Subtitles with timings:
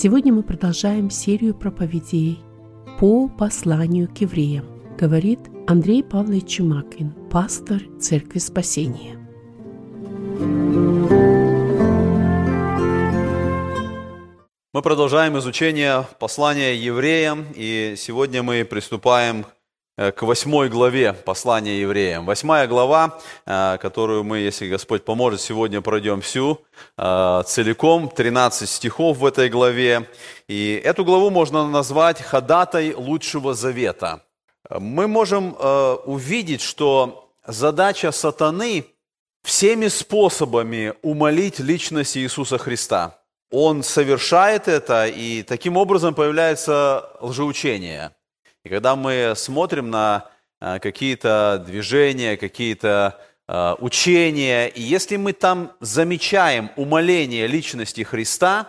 [0.00, 2.38] Сегодня мы продолжаем серию проповедей
[3.00, 4.64] по посланию к евреям,
[4.96, 9.16] говорит Андрей Павлович Чумакин, пастор Церкви Спасения.
[14.72, 19.57] Мы продолжаем изучение послания евреям, и сегодня мы приступаем Э,
[19.98, 22.24] к восьмой главе послания евреям.
[22.24, 26.60] Восьмая глава, э, которую мы, если Господь поможет, сегодня пройдем всю,
[26.96, 30.08] э, целиком, 13 стихов в этой главе.
[30.46, 34.22] И эту главу можно назвать «Ходатай лучшего завета».
[34.70, 35.56] Мы можем
[36.04, 38.84] увидеть, что задача сатаны
[39.42, 43.18] всеми способами умолить личность Иисуса Христа.
[43.50, 48.12] Он совершает это, и таким образом появляется лжеучение–
[48.68, 50.26] когда мы смотрим на
[50.60, 58.68] э, какие-то движения, какие-то э, учения, и если мы там замечаем умоление личности Христа,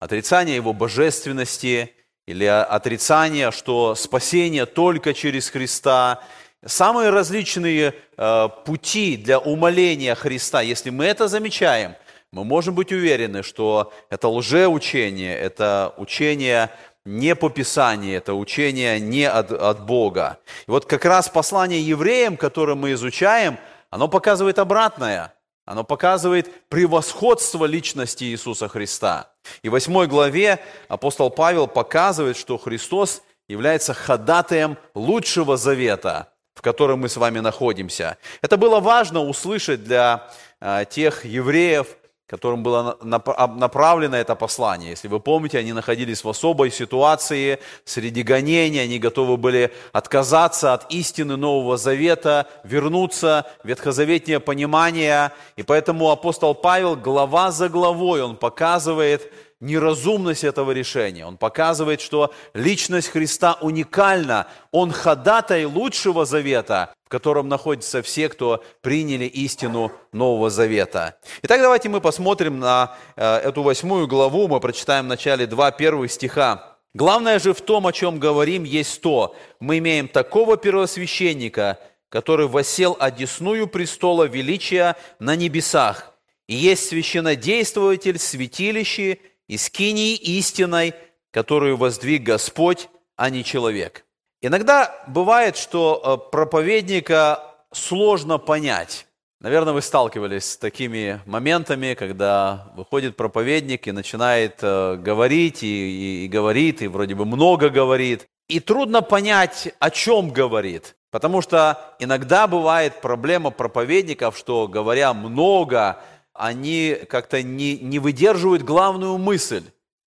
[0.00, 1.92] отрицание Его божественности
[2.26, 6.22] или отрицание, что спасение только через Христа,
[6.64, 11.94] самые различные э, пути для умоления Христа, если мы это замечаем,
[12.32, 16.70] мы можем быть уверены, что это лжеучение, это учение
[17.06, 20.38] не по Писанию, это учение не от, от Бога.
[20.66, 23.58] И вот как раз послание евреям, которое мы изучаем,
[23.90, 25.32] оно показывает обратное.
[25.64, 29.32] Оно показывает превосходство личности Иисуса Христа.
[29.62, 37.00] И в восьмой главе апостол Павел показывает, что Христос является ходатаем лучшего завета, в котором
[37.00, 38.16] мы с вами находимся.
[38.42, 40.28] Это было важно услышать для
[40.60, 41.96] э, тех евреев,
[42.26, 44.90] которым было направлено это послание.
[44.90, 50.92] Если вы помните, они находились в особой ситуации, среди гонений, они готовы были отказаться от
[50.92, 55.30] истины Нового Завета, вернуться в ветхозаветнее понимание.
[55.54, 61.26] И поэтому апостол Павел глава за главой, он показывает, неразумность этого решения.
[61.26, 64.46] Он показывает, что личность Христа уникальна.
[64.70, 71.18] Он ходатай лучшего завета, в котором находятся все, кто приняли истину Нового Завета.
[71.42, 74.48] Итак, давайте мы посмотрим на э, эту восьмую главу.
[74.48, 76.78] Мы прочитаем в начале два первых стиха.
[76.94, 79.36] Главное же в том, о чем говорим, есть то.
[79.60, 81.78] Мы имеем такого первосвященника,
[82.08, 86.12] который восел одесную престола величия на небесах,
[86.46, 89.18] и есть священнодействователь святилище
[89.48, 90.94] и скинии истиной,
[91.30, 94.04] которую воздвиг Господь, а не человек.
[94.42, 97.42] Иногда бывает, что э, проповедника
[97.72, 99.06] сложно понять.
[99.40, 106.24] Наверное, вы сталкивались с такими моментами, когда выходит проповедник и начинает э, говорить, и, и,
[106.24, 108.26] и говорит, и вроде бы много говорит.
[108.48, 110.96] И трудно понять, о чем говорит.
[111.10, 115.98] Потому что иногда бывает проблема проповедников, что говоря много,
[116.38, 119.64] они как-то не, не выдерживают главную мысль.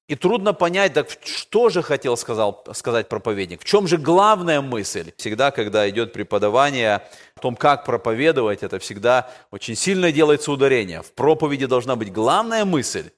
[0.10, 5.12] И трудно понять, так что же хотел сказал, сказать проповедник, в чем же главная мысль.
[5.18, 7.04] Всегда, когда идет преподавание
[7.36, 11.04] о том, как проповедовать, это всегда очень сильно делается ударение.
[11.04, 13.12] В проповеди должна быть главная мысль.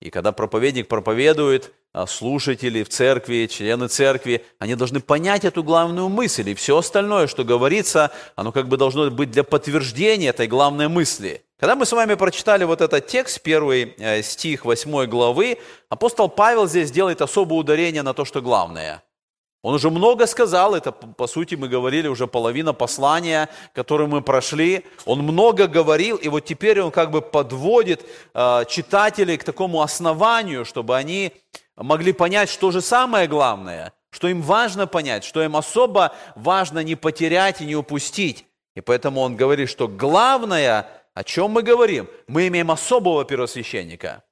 [0.00, 6.08] И когда проповедник проповедует, а слушатели в церкви, члены церкви, они должны понять эту главную
[6.08, 6.48] мысль.
[6.48, 11.44] И все остальное, что говорится, оно как бы должно быть для подтверждения этой главной мысли.
[11.60, 15.58] Когда мы с вами прочитали вот этот текст, первый э, стих 8 главы,
[15.90, 19.02] апостол Павел здесь делает особое ударение на то, что главное.
[19.60, 24.86] Он уже много сказал, это по сути мы говорили уже половина послания, которое мы прошли.
[25.04, 30.64] Он много говорил, и вот теперь он как бы подводит э, читателей к такому основанию,
[30.64, 31.34] чтобы они
[31.76, 36.94] могли понять, что же самое главное, что им важно понять, что им особо важно не
[36.94, 38.46] потерять и не упустить.
[38.76, 44.22] И поэтому он говорит, что главное, о чем мы говорим, мы имеем особого первосвященника.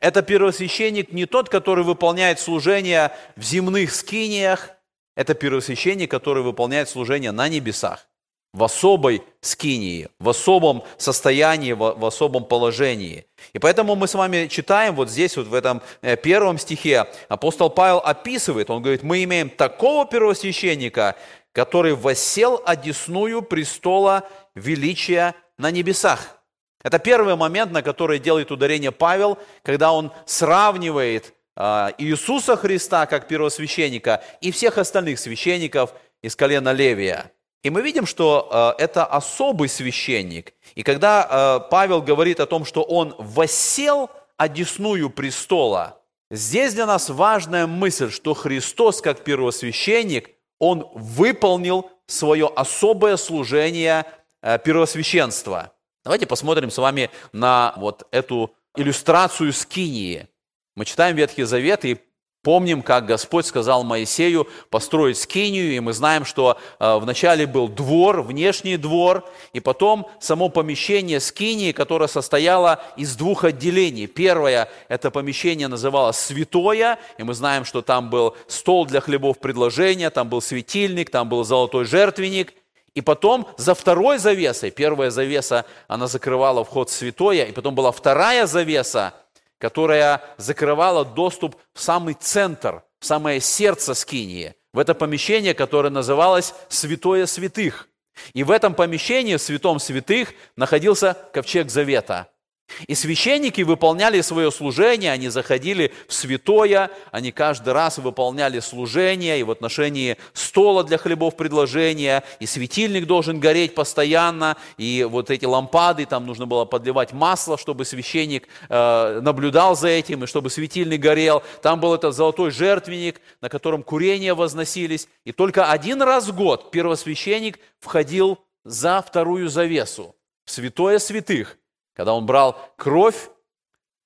[0.00, 4.70] Это первосвященник не тот, который выполняет служение в земных скиниях,
[5.16, 8.08] это первосвященник, который выполняет служение на небесах
[8.52, 13.26] в особой скинии, в особом состоянии, в, в особом положении.
[13.52, 17.70] И поэтому мы с вами читаем вот здесь, вот в этом э, первом стихе, апостол
[17.70, 21.16] Павел описывает, он говорит, мы имеем такого первосвященника,
[21.52, 26.40] который воссел одесную престола величия на небесах.
[26.82, 33.26] Это первый момент, на который делает ударение Павел, когда он сравнивает а, Иисуса Христа как
[33.26, 37.32] первосвященника и всех остальных священников из колена Левия.
[37.64, 40.54] И мы видим, что э, это особый священник.
[40.76, 46.00] И когда э, Павел говорит о том, что он воссел одесную престола,
[46.30, 50.30] здесь для нас важная мысль, что Христос, как первосвященник,
[50.60, 54.06] он выполнил свое особое служение
[54.42, 55.72] первосвященства.
[56.04, 60.28] Давайте посмотрим с вами на вот эту иллюстрацию скинии.
[60.76, 61.98] Мы читаем Ветхий Завет, и
[62.44, 68.22] Помним, как Господь сказал Моисею построить скинию, и мы знаем, что э, вначале был двор,
[68.22, 74.06] внешний двор, и потом само помещение скинии, которое состояло из двух отделений.
[74.06, 80.08] Первое, это помещение называлось святое, и мы знаем, что там был стол для хлебов предложения,
[80.08, 82.54] там был светильник, там был золотой жертвенник,
[82.98, 87.92] и потом за второй завесой, первая завеса, она закрывала вход в святое, и потом была
[87.92, 89.14] вторая завеса,
[89.58, 96.54] которая закрывала доступ в самый центр, в самое сердце Скинии, в это помещение, которое называлось
[96.68, 97.88] «Святое святых».
[98.32, 102.26] И в этом помещении, в Святом Святых, находился ковчег Завета–
[102.86, 109.42] и священники выполняли свое служение, они заходили в святое, они каждый раз выполняли служение и
[109.42, 116.06] в отношении стола для хлебов предложения, и светильник должен гореть постоянно, и вот эти лампады,
[116.06, 121.42] там нужно было подливать масло, чтобы священник э, наблюдал за этим, и чтобы светильник горел.
[121.62, 125.08] Там был этот золотой жертвенник, на котором курения возносились.
[125.24, 130.14] И только один раз в год первосвященник входил за вторую завесу,
[130.44, 131.58] в святое святых,
[131.98, 133.28] когда он брал кровь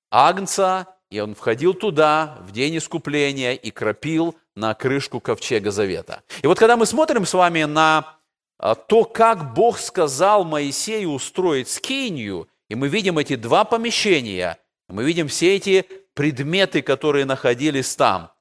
[0.09, 6.23] агнца, и он входил туда в день искупления и кропил на крышку ковчега завета.
[6.41, 8.17] И вот когда мы смотрим с вами на
[8.57, 14.57] а, то, как Бог сказал Моисею устроить скинию, и мы видим эти два помещения,
[14.89, 15.85] мы видим все эти
[16.15, 18.31] предметы, которые находились там.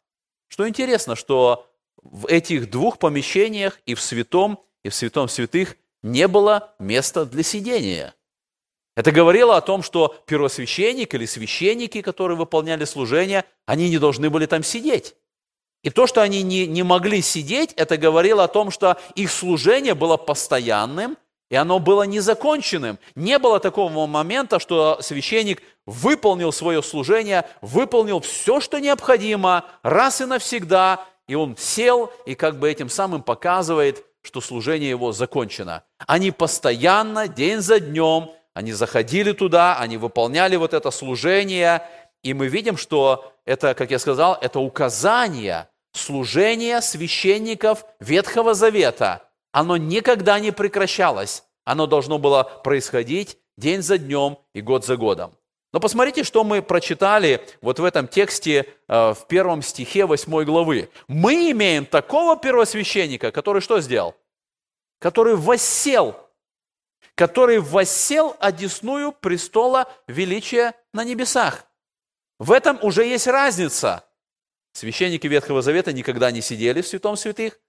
[0.48, 1.66] Что интересно, что
[2.02, 7.42] в этих двух помещениях и в святом, и в святом святых не было места для
[7.42, 8.14] сидения–
[8.94, 14.46] это говорило о том, что первосвященник или священники, которые выполняли служение, они не должны были
[14.46, 15.14] там сидеть.
[15.82, 19.94] И то, что они не, не могли сидеть, это говорило о том, что их служение
[19.94, 21.16] было постоянным,
[21.50, 22.98] и оно было незаконченным.
[23.14, 30.24] Не было такого момента, что священник выполнил свое служение, выполнил все, что необходимо, раз и
[30.24, 35.82] навсегда, и он сел и как бы этим самым показывает, что служение его закончено.
[36.06, 41.82] Они постоянно, день за днем, они заходили туда, они выполняли вот это служение,
[42.22, 49.28] и мы видим, что это, как я сказал, это указание служения священников Ветхого Завета.
[49.52, 51.44] Оно никогда не прекращалось.
[51.64, 55.34] Оно должно было происходить день за днем и год за годом.
[55.72, 60.90] Но посмотрите, что мы прочитали вот в этом тексте э, в первом стихе 8 главы.
[61.08, 64.14] Мы имеем такого первосвященника, который что сделал?
[64.98, 66.14] Который воссел
[67.14, 71.66] который воссел одесную престола величия на небесах.
[72.38, 74.04] В этом уже есть разница.
[74.72, 77.60] Священники Ветхого Завета никогда не сидели в святом святых.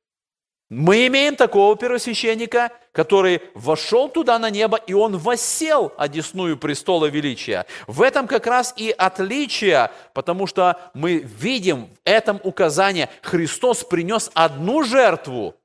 [0.69, 7.67] Мы имеем такого первосвященника, который вошел туда на небо, и он воссел одесную престола величия.
[7.85, 14.31] В этом как раз и отличие, потому что мы видим в этом указание, Христос принес
[14.33, 15.55] одну жертву,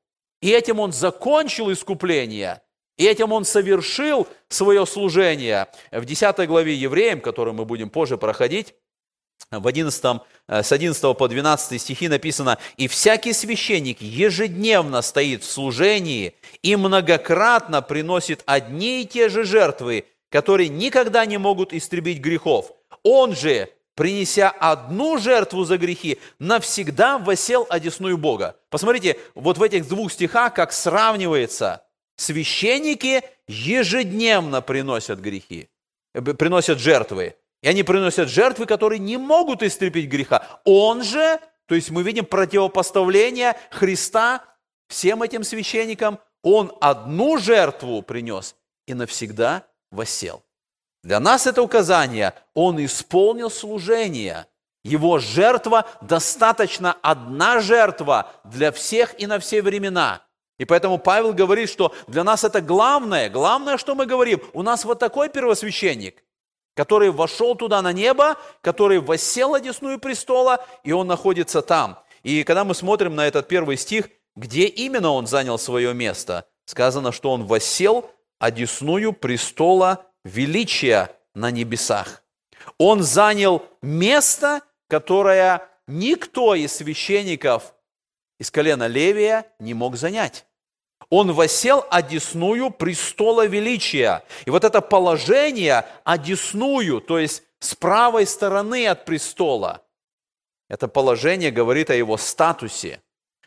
[0.43, 2.61] и этим он закончил искупление–
[2.99, 5.69] и этим он совершил свое служение.
[5.93, 8.75] В 10 главе Евреям, которую мы будем позже проходить,
[9.51, 15.51] в 11, э, с 11 по 12 стихи написано, «И всякий священник ежедневно стоит в
[15.51, 22.73] служении и многократно приносит одни и те же жертвы, которые никогда не могут истребить грехов.
[23.05, 28.57] Он же, принеся одну жертву за грехи, навсегда восел одесную Бога».
[28.71, 31.85] Посмотрите, вот в этих двух стихах, как сравнивается–
[32.19, 35.71] священники ежедневно приносят грехи,
[36.15, 37.37] э, приносят жертвы.
[37.63, 40.61] И они приносят жертвы, которые не могут истрепить греха.
[40.65, 44.45] Он же, то есть мы видим противопоставление Христа
[44.89, 48.55] всем этим священникам, он одну жертву принес
[48.87, 50.45] и навсегда восел.
[51.03, 54.47] Для нас это указание, он исполнил служение.
[54.85, 60.23] Его жертва достаточно одна жертва для всех и на все времена–
[60.59, 64.85] и поэтому Павел говорит, что для нас это главное, главное, что мы говорим, у нас
[64.85, 66.25] вот такой первосвященник,
[66.75, 72.03] который вошел туда на небо, который воссел одесную престола, и он находится там.
[72.25, 77.13] И когда мы смотрим на этот первый стих, где именно он занял свое место, сказано,
[77.13, 78.11] что он воссел
[78.41, 82.25] одесную престола величия на небесах.
[82.79, 87.75] Он занял место, которое никто из священников
[88.39, 90.48] из колена Левия не мог занять
[91.11, 94.23] он восел одесную престола величия.
[94.45, 99.83] И вот это положение одесную, то есть с правой стороны от престола,
[100.69, 103.01] это положение говорит о его статусе.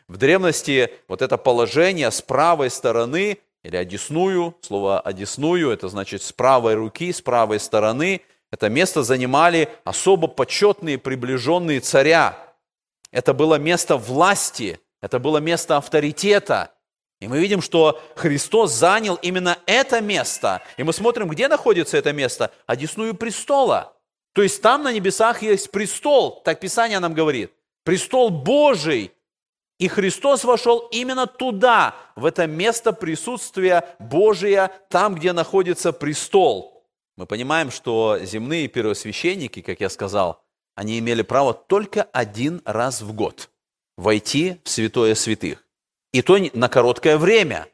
[0.08, 6.32] В древности вот это положение с правой стороны, или одесную, слово одесную, это значит с
[6.32, 12.36] правой руки, с правой стороны, это место занимали особо почетные приближенные царя.
[13.12, 16.72] это было место власти, это было место авторитета.
[17.22, 20.60] И мы видим, что Христос занял именно это место.
[20.76, 22.50] И мы смотрим, где находится это место?
[22.66, 23.96] Одесную престола.
[24.32, 27.52] То есть там на небесах есть престол, так Писание нам говорит.
[27.84, 29.12] Престол Божий.
[29.78, 36.84] И Христос вошел именно туда, в это место присутствия Божия, там, где находится престол.
[37.16, 40.42] Мы понимаем, что земные первосвященники, как я сказал,
[40.74, 43.48] они имели право только один раз в год
[43.96, 45.64] войти в святое святых.
[46.12, 47.68] И то на короткое время.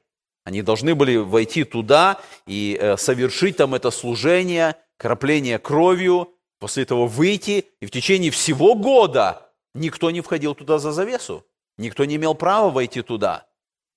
[0.44, 7.06] Они должны были войти туда и э, совершить там это служение, крапление кровью, после этого
[7.06, 11.44] выйти, и в течение всего года никто не входил туда за завесу.
[11.76, 13.46] Никто не имел права войти туда.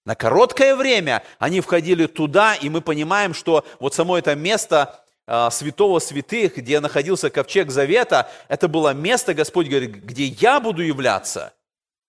[0.06, 5.50] На короткое время они входили туда, и мы понимаем, что вот само это место а,
[5.52, 11.54] святого святых, где находился ковчег завета, это было место, Господь говорит, где я буду являться.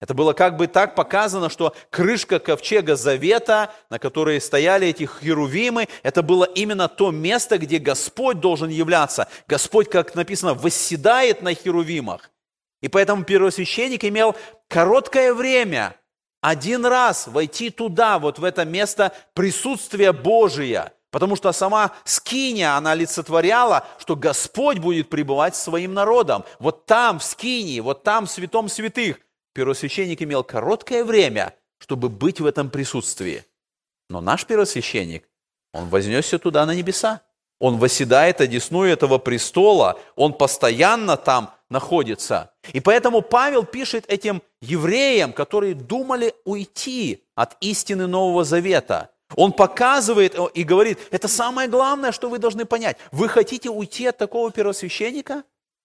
[0.03, 5.87] Это было как бы так показано, что крышка ковчега завета, на которой стояли эти херувимы,
[6.03, 9.29] это было именно то место, где Господь должен являться.
[9.47, 12.33] Господь, как написано, восседает на херувимах.
[12.81, 14.35] И поэтому первосвященник имел
[14.67, 15.95] короткое время,
[16.41, 20.93] один раз войти туда, вот в это место присутствия Божия.
[21.13, 26.43] Потому что сама Скиния, она олицетворяла, что Господь будет пребывать своим народом.
[26.59, 29.21] Вот там, в Скинии, вот там, в святом святых.
[29.55, 33.45] Первосвященник имел короткое время, чтобы быть в этом присутствии.
[34.09, 35.29] Но наш первосвященник,
[35.73, 37.23] он вознесся туда на небеса.
[37.59, 42.53] Он восседает одесную этого престола, он постоянно там находится.
[42.73, 49.11] И поэтому Павел пишет этим евреям, которые думали уйти от истины Нового Завета.
[49.37, 52.97] Он показывает и говорит, это самое главное, что вы должны понять.
[53.13, 55.45] Вы хотите уйти от такого первосвященника?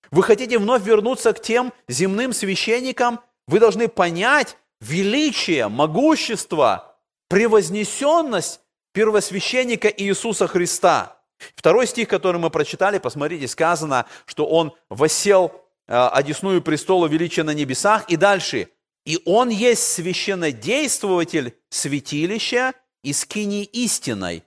[0.10, 3.20] Вы хотите вновь вернуться к тем земным священникам?
[3.48, 6.98] Вы должны понять величие, могущество,
[7.30, 8.62] превознесенность
[8.94, 11.18] первосвященника Иисуса Христа.
[11.56, 17.54] Второй стих, который мы прочитали, посмотрите, сказано, что он восел Э, одесную престола величия на
[17.54, 18.10] небесах.
[18.10, 18.70] И дальше.
[19.06, 22.74] И он есть священнодействователь святилища
[23.04, 24.44] и скини истиной,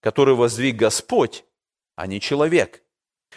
[0.00, 1.44] который воздвиг Господь,
[1.96, 2.81] а не человек.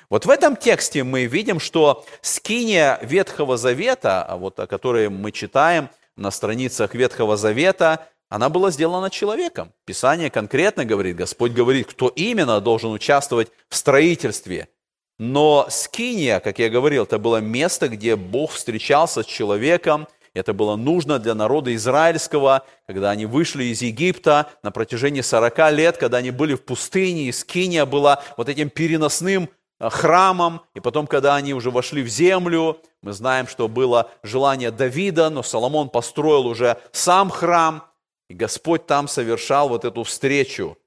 [0.10, 5.32] Вот в этом тексте мы видим, что скиния Ветхого Завета, а вот о которой мы
[5.32, 9.72] читаем на страницах Ветхого Завета, она была сделана человеком.
[9.86, 14.70] Писание конкретно говорит, Господь говорит, кто именно должен участвовать в строительстве–
[15.18, 20.08] но Скиния, как я говорил, это было место, где Бог встречался с человеком.
[20.34, 25.98] Это было нужно для народа израильского, когда они вышли из Египта на протяжении 40 лет,
[25.98, 29.50] когда они были в пустыне, и Скиния была вот этим переносным
[29.80, 35.30] храмом, и потом, когда они уже вошли в землю, мы знаем, что было желание Давида,
[35.30, 37.84] но Соломон построил уже сам храм,
[38.30, 40.78] и Господь там совершал вот эту встречу.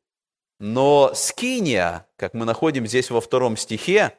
[0.59, 4.17] Но Скиния, как мы находим здесь во втором стихе,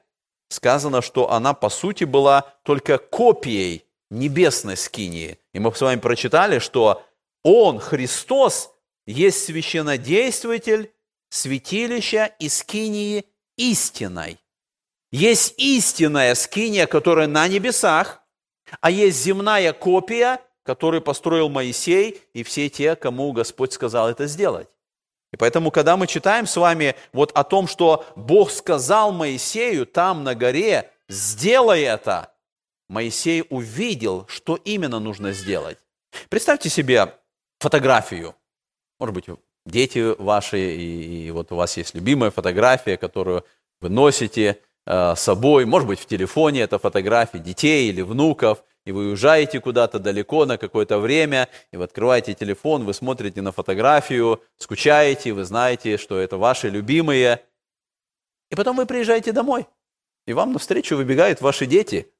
[0.49, 5.37] сказано, что она по сути была только копией небесной Скинии.
[5.53, 7.03] И мы с вами прочитали, что
[7.43, 8.71] Он, Христос,
[9.05, 10.91] есть священнодействователь
[11.29, 13.25] святилища и Скинии
[13.57, 14.39] истиной.
[15.11, 18.21] Есть истинная Скиния, которая на небесах,
[18.81, 24.67] а есть земная копия, которую построил Моисей и все те, кому Господь сказал это сделать.
[25.31, 30.23] И поэтому, когда мы читаем с вами вот о том, что Бог сказал Моисею там
[30.23, 32.33] на горе, сделай это,
[32.87, 35.77] Моисей увидел, что именно нужно сделать.
[36.29, 37.15] Представьте себе
[37.59, 38.35] фотографию.
[38.99, 39.25] Может быть,
[39.65, 43.45] дети ваши, и, вот у вас есть любимая фотография, которую
[43.81, 45.63] вы носите э, собой.
[45.63, 50.57] Может быть, в телефоне это фотографии детей или внуков и вы уезжаете куда-то далеко на
[50.57, 56.37] какое-то время, и вы открываете телефон, вы смотрите на фотографию, скучаете, вы знаете, что это
[56.37, 57.43] ваши любимые.
[58.49, 59.67] И потом вы приезжаете домой,
[60.25, 62.11] и вам навстречу выбегают ваши дети.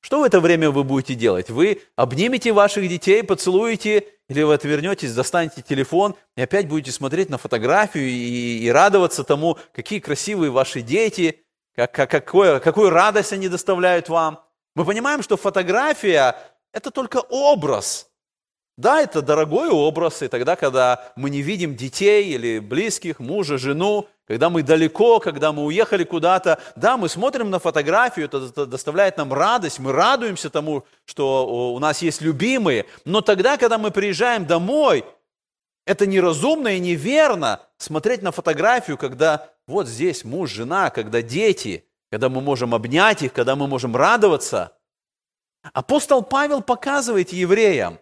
[0.00, 1.48] Что в это время вы будете делать?
[1.48, 7.38] Вы обнимете ваших детей, поцелуете, или вы отвернетесь, достанете телефон и опять будете смотреть на
[7.38, 11.42] фотографию и, и радоваться тому, какие красивые ваши дети,
[11.78, 14.40] как, как, какое, какую радость они доставляют вам–
[14.78, 16.36] мы понимаем, что фотография–
[16.72, 18.08] это только образ.
[18.76, 24.06] Да, это дорогой образ, и тогда, когда мы не видим детей или близких, мужа, жену,
[24.28, 29.32] когда мы далеко, когда мы уехали куда-то, да, мы смотрим на фотографию, это доставляет нам
[29.32, 35.04] радость, мы радуемся тому, что у нас есть любимые, но тогда, когда мы приезжаем домой,
[35.86, 42.28] это неразумно и неверно смотреть на фотографию, когда вот здесь муж, жена, когда дети– когда
[42.28, 44.72] мы можем обнять их, когда мы можем радоваться.
[45.72, 47.98] Апостол Павел показывает евреям,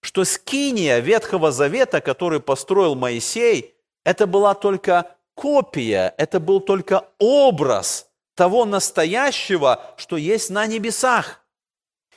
[0.00, 8.08] что скиния Ветхого Завета, который построил Моисей, это была только копия, это был только образ
[8.34, 11.44] того настоящего, что есть на небесах.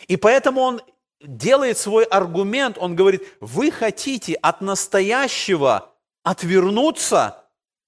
[0.08, 0.82] И поэтому он
[1.20, 5.93] делает свой аргумент, он говорит, вы хотите от настоящего
[6.24, 7.44] отвернуться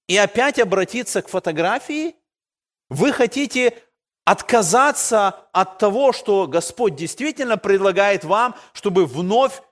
[0.08, 2.14] и опять обратиться к фотографии?
[2.88, 3.74] Вы хотите
[4.24, 9.62] отказаться от того, что Господь действительно предлагает вам, чтобы вновь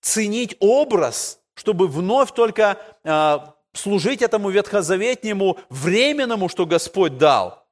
[0.00, 3.38] ценить образ, чтобы вновь только э,
[3.72, 7.66] служить этому ветхозаветнему, временному, что Господь дал.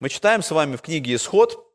[0.00, 1.72] Мы читаем с вами в книге «Исход»,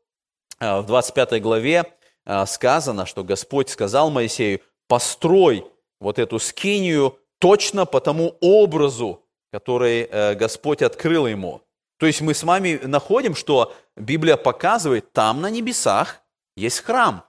[0.58, 1.84] э, в 25 главе
[2.24, 5.64] э, сказано, что Господь сказал Моисею, построй
[6.00, 11.62] вот эту скинию точно по тому образу, который э, Господь открыл ему.
[11.98, 16.20] То есть мы с вами находим, что Библия показывает, там на небесах
[16.56, 17.24] есть храм.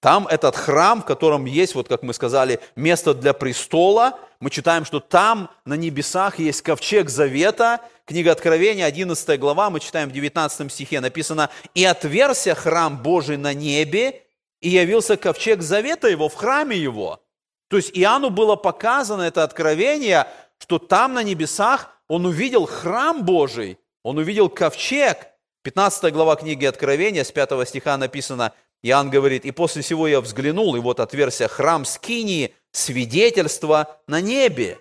[0.00, 4.18] Там этот храм, в котором есть, вот как мы сказали, место для престола.
[4.40, 7.80] Мы читаем, что там на небесах есть ковчег завета.
[8.04, 13.54] Книга Откровения, 11 глава, мы читаем в 19 стихе, написано, «И отверся храм Божий на
[13.54, 14.22] небе,
[14.60, 17.25] и явился ковчег завета его в храме его».
[17.68, 20.26] То есть Иоанну было показано это откровение,
[20.58, 25.28] что там на небесах он увидел храм Божий, он увидел ковчег.
[25.62, 30.76] 15 глава книги Откровения, с 5 стиха написано, Иоанн говорит, «И после всего я взглянул,
[30.76, 34.78] и вот отверся храм Скинии, свидетельство на небе».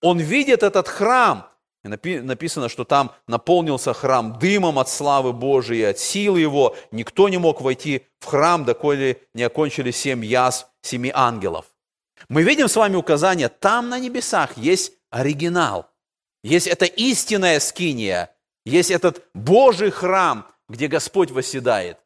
[0.00, 1.48] Он видит этот храм.
[1.84, 6.76] И написано, что там наполнился храм дымом от славы Божией, от силы его.
[6.92, 11.66] Никто не мог войти в храм, доколе не окончили семь язв семи ангелов.
[12.28, 15.90] Мы видим с вами указание, там на небесах есть оригинал.
[16.42, 21.98] Есть эта истинная скиния, есть этот Божий храм, где Господь восседает.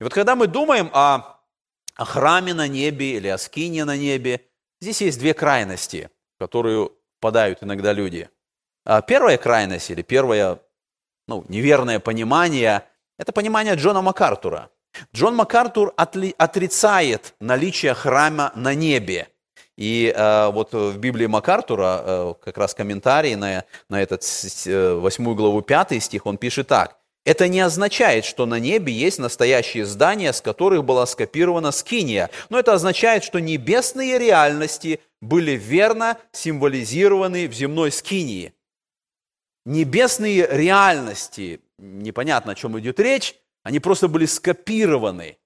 [0.00, 1.40] И вот когда мы думаем о,
[1.94, 4.44] о храме на небе или о скине на небе,
[4.80, 8.28] здесь есть две крайности, в которые впадают иногда люди.
[8.84, 10.60] А первая крайность или первое
[11.28, 12.84] ну, неверное понимание–
[13.18, 14.70] это понимание Джона МакАртура.
[15.14, 19.29] Джон МакАртур отрицает наличие храма на небе.
[19.80, 25.62] И э, вот в Библии МакАртура, э, как раз комментарий на, на этот 8 главу
[25.62, 26.98] 5 стих, он пишет так.
[27.24, 32.58] Это не означает, что на небе есть настоящие здания, с которых была скопирована скиния, но
[32.58, 38.52] это означает, что небесные реальности были верно символизированы в земной скинии.
[39.64, 45.38] Небесные реальности, непонятно, о чем идет речь, они просто были скопированы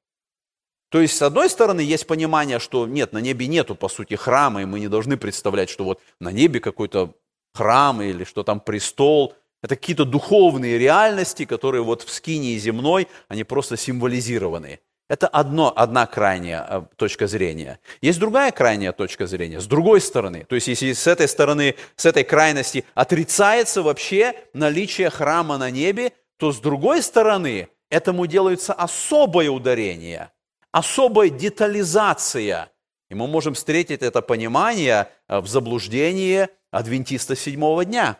[0.95, 4.63] то есть, с одной стороны, есть понимание, что нет, на небе нету, по сути, храма,
[4.63, 7.17] и мы не должны представлять, что вот на небе какой-то
[7.53, 9.35] храм или что там престол.
[9.61, 14.79] Это какие-то духовные реальности, которые вот в скинии земной, они просто символизированы.
[15.09, 17.81] Это одно, одна крайняя э, точка зрения.
[18.01, 20.47] Есть другая крайняя точка зрения, с другой стороны.
[20.49, 26.13] То есть, если с этой стороны, с этой крайности отрицается вообще наличие храма на небе,
[26.37, 30.31] то с другой стороны этому делается особое ударение–
[30.75, 32.69] особая детализация.
[33.09, 38.19] И мы можем встретить это понимание э, в заблуждении адвентиста седьмого дня.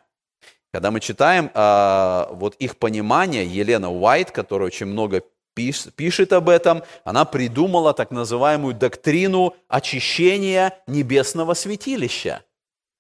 [0.73, 6.85] Когда мы читаем э, вот их понимание, Елена Уайт, которая очень много пишет об этом,
[7.03, 12.45] она придумала так называемую доктрину очищения небесного святилища.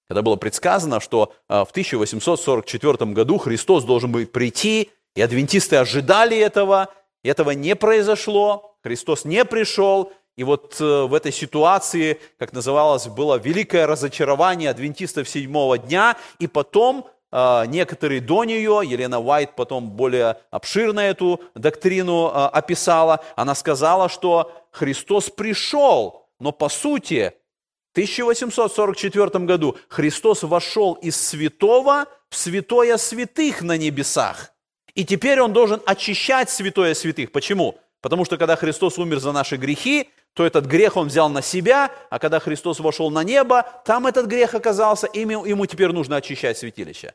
[0.08, 6.36] Когда было предсказано, что э, в 1844 году Христос должен был прийти, и адвентисты ожидали
[6.36, 13.06] этого, этого не произошло, Христос не пришел, и вот э, в этой ситуации, как называлось,
[13.06, 19.90] было великое разочарование адвентистов седьмого дня, и потом э, некоторые до нее, Елена Уайт потом
[19.90, 27.32] более обширно эту доктрину э, описала, она сказала, что Христос пришел, но по сути
[27.88, 34.50] в 1844 году Христос вошел из святого в святое святых на небесах.
[34.94, 37.32] И теперь он должен очищать святое святых.
[37.32, 37.78] Почему?
[38.04, 41.90] Потому что когда Христос умер за наши грехи, то этот грех он взял на себя,
[42.10, 46.58] а когда Христос вошел на небо, там этот грех оказался, и ему теперь нужно очищать
[46.58, 47.14] святилище.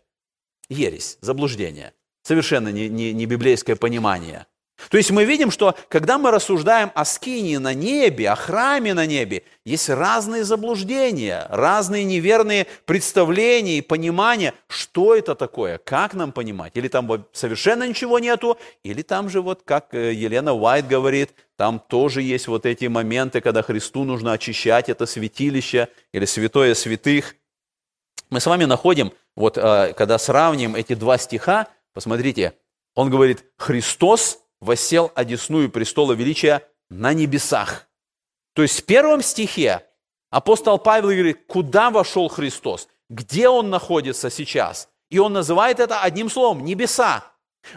[0.68, 4.48] Ересь, заблуждение, совершенно не, не, не библейское понимание–
[4.90, 9.06] то есть мы видим, что когда мы рассуждаем о скинии на небе, о храме на
[9.06, 16.76] небе, есть разные заблуждения, разные неверные представления и понимания, что это такое, как нам понимать.
[16.76, 21.80] Или там совершенно ничего нету, или там же вот, как э, Елена Уайт говорит, там
[21.80, 27.36] тоже есть вот эти моменты, когда Христу нужно очищать это святилище или святое святых.
[28.32, 32.54] Мы с вами находим, вот э, когда сравним эти два стиха, посмотрите,
[32.96, 37.88] он говорит, Христос воссел одесную престола величия на небесах.
[38.54, 39.86] То есть в первом стихе
[40.30, 44.90] апостол Павел говорит, куда вошел Христос, где он находится сейчас.
[45.10, 47.26] И он называет это одним словом– небеса.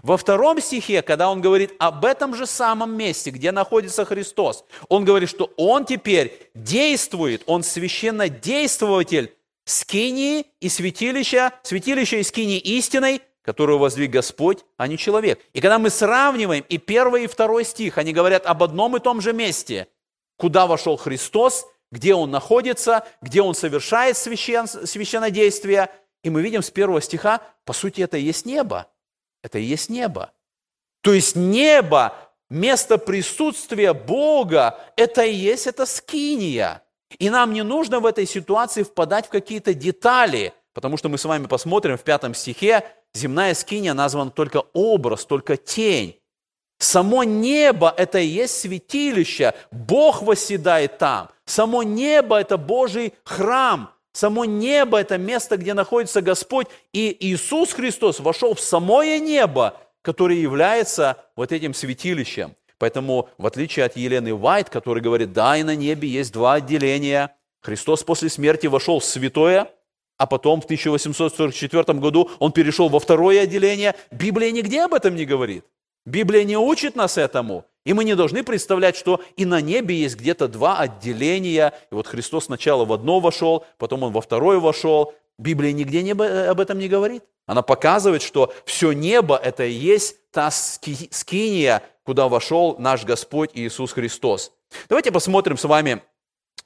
[0.03, 5.05] Во втором стихе, когда он говорит об этом же самом месте, где находится Христос, он
[5.05, 13.79] говорит, что он теперь действует, он священнодействователь скинии и святилища, святилища и скинии истиной, которую
[13.79, 15.41] воздвиг Господь, а не человек.
[15.53, 19.21] И когда мы сравниваем и первый, и второй стих, они говорят об одном и том
[19.21, 19.89] же месте,
[20.37, 25.91] куда вошел Христос, где Он находится, где Он совершает священ, священнодействие.
[26.23, 28.89] И мы видим с первого стиха, по сути, это и есть небо.
[29.43, 30.33] Это и есть небо.
[31.03, 32.15] То есть небо,
[32.49, 36.83] место присутствия Бога, это и есть эта скиния.
[37.19, 41.25] И нам не нужно в этой ситуации впадать в какие-то детали, потому что мы с
[41.25, 46.19] вами посмотрим в пятом стихе, земная скиния названа только образ, только тень.
[46.79, 51.29] Само небо– это и есть святилище, Бог восседает там.
[51.45, 56.67] Само небо– это Божий храм, Само небо– это место, где находится Господь.
[56.93, 62.55] И Иисус Христос вошел в самое небо, которое является вот этим святилищем.
[62.79, 67.35] Поэтому, в отличие от Елены Вайт, который говорит, да, и на небе есть два отделения,
[67.63, 69.71] Христос после смерти вошел в святое,
[70.23, 73.97] а потом в 1844 году он перешел во второе отделение.
[74.13, 75.65] Библия нигде об этом не говорит.
[76.07, 77.65] Библия не учит нас этому.
[77.85, 81.75] И мы не должны представлять, что и на небе есть где-то два отделения.
[81.91, 85.13] И вот Христос сначала в одно вошел, потом он во второе вошел.
[85.39, 87.25] Библия нигде не, об этом не говорит.
[87.47, 93.91] Она показывает, что все небо– это и есть та скиния, куда вошел наш Господь Иисус
[93.91, 94.53] Христос.
[94.89, 96.01] Давайте посмотрим с вами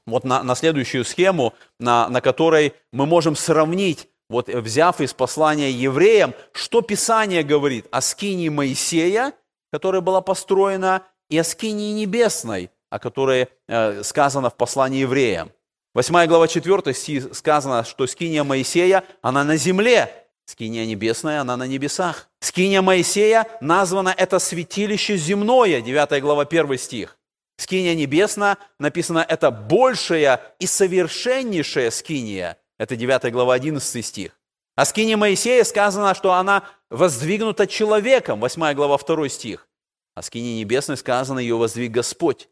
[0.07, 5.69] вот на, на следующую схему, на, на которой мы можем сравнить, вот взяв из послания
[5.69, 9.33] евреям, что Писание говорит о скинии Моисея–
[9.71, 15.51] которая была построена, и о скинии небесной, о которой э, сказано в послании евреям.
[15.93, 20.09] 8 глава 4 стих сказано, что скиния Моисея, она на земле,
[20.45, 22.29] скиния небесная, она на небесах.
[22.39, 27.16] Скиния Моисея названа это святилище земное, 9 глава 1 стих.
[27.57, 34.39] Скиния небесная, написано, это большая и совершеннейшая скиния, это 9 глава 11 стих.
[34.75, 39.67] О скине Моисея сказано, что она воздвигнута человеком, 8 глава 2 стих.
[40.13, 42.47] О скине небесной сказано, ее воздвиг Господь.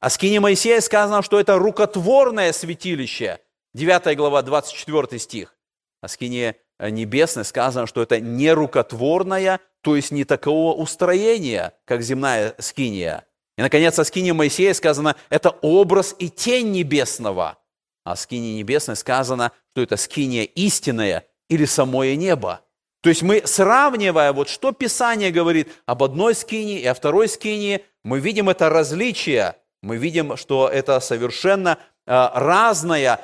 [0.00, 3.40] О скине Моисея сказано, что это рукотворное святилище,
[3.72, 5.54] 9 глава 24 стих.
[6.02, 12.54] О скине небесной сказано, что это не рукотворное, то есть не такого устроения, как земная
[12.58, 13.26] скиния.
[13.56, 17.58] И, наконец, о скине Моисея сказано, это образ и тень небесного.
[18.04, 22.60] А о скине небесной сказано, что это скиния истинная, или самое небо.
[23.02, 27.84] То есть мы, сравнивая, вот что Писание говорит об одной скинии и о второй скинии,
[28.02, 33.20] мы видим это различие, мы видим, что это совершенно э, разное,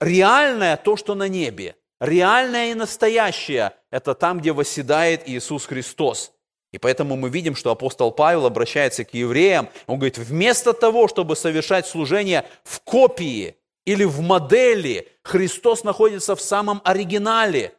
[0.00, 1.76] реальное то, что на небе.
[2.00, 6.32] Реальное и настоящее– это там, где восседает Иисус Христос.
[6.74, 9.68] И поэтому мы видим, что апостол Павел обращается к евреям.
[9.86, 15.08] Он говорит, вместо того, чтобы совершать служение в копии, или в модели.
[15.22, 17.72] Христос находится в самом оригинале.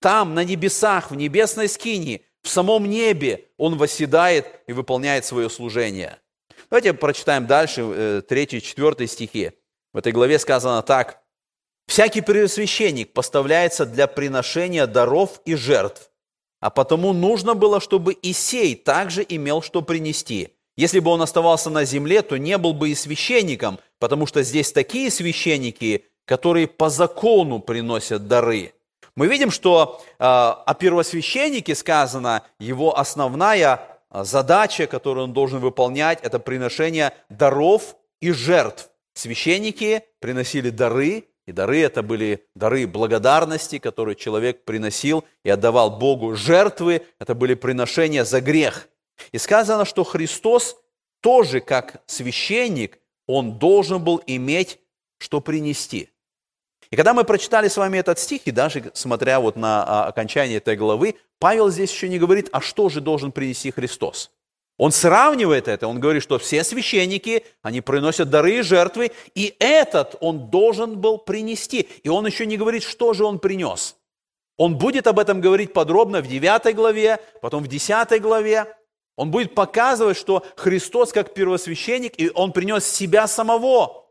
[0.00, 6.18] Там, на небесах, в небесной скинии, в самом небе Он восседает и выполняет свое служение.
[6.70, 9.52] Давайте прочитаем дальше, 3-4 э, стихи.
[9.92, 11.20] В этой главе сказано так.
[11.86, 16.09] «Всякий первосвященник поставляется для приношения даров и жертв,
[16.60, 20.50] а потому нужно было, чтобы и сей также имел что принести.
[20.76, 24.72] Если бы он оставался на земле, то не был бы и священником– потому что здесь
[24.72, 28.72] такие священники, которые по закону приносят дары.
[29.14, 36.20] Мы видим, что э, о первосвященнике сказано, его основная а, задача, которую он должен выполнять,
[36.22, 38.88] это приношение даров и жертв.
[39.12, 46.36] Священники приносили дары, и дары это были дары благодарности, которые человек приносил и отдавал Богу.
[46.36, 48.88] Жертвы это были приношения за грех.
[49.32, 50.76] И сказано, что Христос
[51.20, 54.78] тоже как священник он должен был иметь
[55.18, 56.10] что принести.
[56.92, 60.58] И когда мы прочитали с вами этот стих, и даже смотря вот на а, окончание
[60.58, 64.30] этой главы, Павел здесь еще не говорит, а что же должен принести Христос.
[64.80, 70.16] Он сравнивает это, он говорит, что все священники, они приносят дары и жертвы, и этот
[70.20, 71.86] он должен был принести.
[72.02, 73.96] И он еще не говорит, что же он принес.
[74.56, 78.74] Он будет об этом говорить подробно в 9 главе, потом в 10 главе,
[79.16, 84.06] он будет показывать, что Христос как первосвященник, и Он принес себя самого.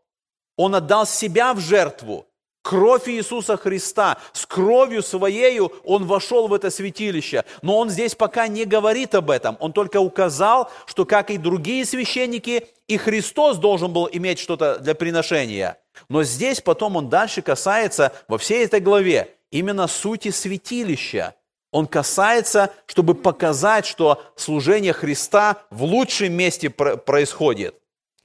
[0.56, 2.28] Он отдал себя в жертву.
[2.70, 7.44] Кровь Иисуса Христа, с кровью Своею Он вошел в это святилище.
[7.64, 9.58] Но Он здесь пока не говорит об этом.
[9.60, 14.94] Он только указал, что, как и другие священники, и Христос должен был иметь что-то для
[14.94, 15.80] приношения.
[16.10, 21.34] Но здесь потом Он дальше касается во всей этой главе именно сути святилища.
[21.72, 27.74] Он касается, чтобы показать, что служение Христа в лучшем месте происходит.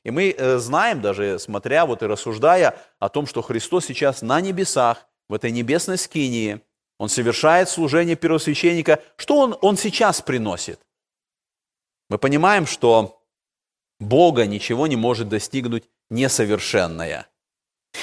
[0.04, 4.40] И мы э, знаем, даже смотря вот и рассуждая о том, что Христос сейчас на
[4.40, 6.60] небесах, в этой небесной скинии,
[6.98, 9.02] Он совершает служение первосвященника.
[9.16, 10.80] Что Он, он сейчас приносит?
[12.10, 13.22] Мы понимаем, что
[13.98, 17.26] Бога ничего не может достигнуть несовершенное.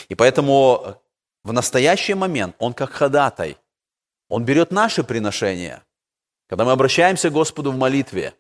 [0.09, 0.97] И поэтому
[1.43, 3.57] в настоящий момент Он как ходатай,
[4.27, 5.83] Он берет наши приношения.
[6.47, 8.33] Когда мы обращаемся к Господу в молитве,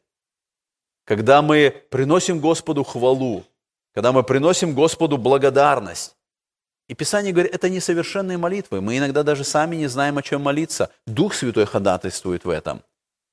[1.05, 3.45] когда мы приносим Господу хвалу,
[3.93, 6.15] когда мы приносим Господу благодарность.
[6.87, 8.81] И Писание говорит, это несовершенные молитвы.
[8.81, 10.91] Мы иногда даже сами не знаем, о чем молиться.
[11.07, 12.83] Дух Святой ходатайствует в этом.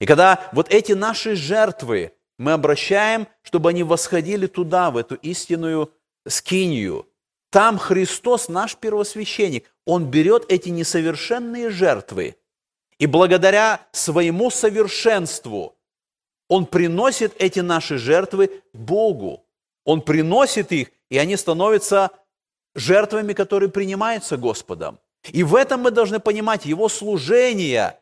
[0.01, 5.92] И когда вот эти наши жертвы мы обращаем, чтобы они восходили туда, в эту истинную
[6.27, 7.07] скинию,
[7.51, 12.37] там Христос, наш первосвященник, Он берет эти несовершенные жертвы,
[12.99, 15.75] и благодаря своему совершенству
[16.49, 19.44] Он приносит эти наши жертвы Богу.
[19.88, 22.11] Он приносит их, и они становятся
[22.74, 24.98] жертвами, которые принимаются Господом.
[25.33, 27.98] И в этом мы должны понимать Его служение.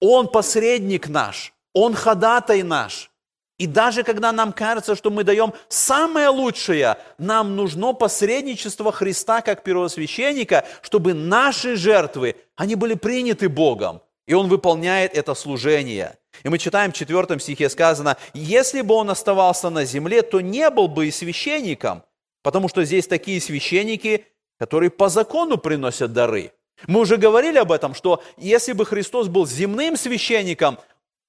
[0.00, 3.12] Он посредник наш, Он ходатай наш.
[3.58, 9.62] И даже когда нам кажется, что мы даем самое лучшее, нам нужно посредничество Христа как
[9.62, 14.02] первосвященника, чтобы наши жертвы, они были приняты Богом.
[14.26, 16.18] И Он выполняет это служение.
[16.42, 20.68] И мы читаем в 4 стихе сказано, если бы он оставался на земле, то не
[20.70, 22.02] был бы и священником,
[22.42, 24.26] потому что здесь такие священники,
[24.58, 26.52] которые по закону приносят дары.
[26.86, 30.78] Мы уже говорили об этом, что если бы Христос был земным священником,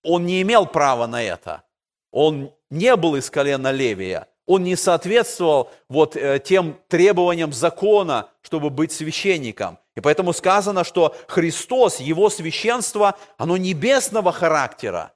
[0.03, 1.63] он не имел права на это.
[2.11, 4.27] Он не был из колена Левия.
[4.45, 9.79] Он не соответствовал вот э, тем требованиям закона, чтобы быть священником.
[9.95, 15.13] И поэтому сказано, что Христос, Его священство, оно небесного характера.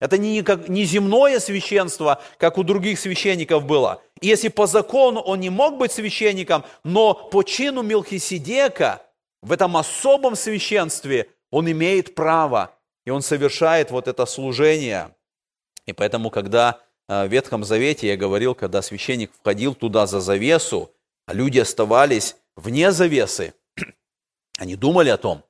[0.00, 4.02] Это не, как, не земное священство, как у других священников было.
[4.20, 9.02] И если по закону он не мог быть священником, но по чину Милхиседека,
[9.42, 15.14] в этом особом священстве, он имеет право, и он совершает вот это служение.
[15.86, 20.92] И поэтому, когда в Ветхом Завете я говорил, когда священник входил туда за завесу,
[21.26, 23.54] а люди оставались вне завесы,
[24.58, 25.44] они думали о том,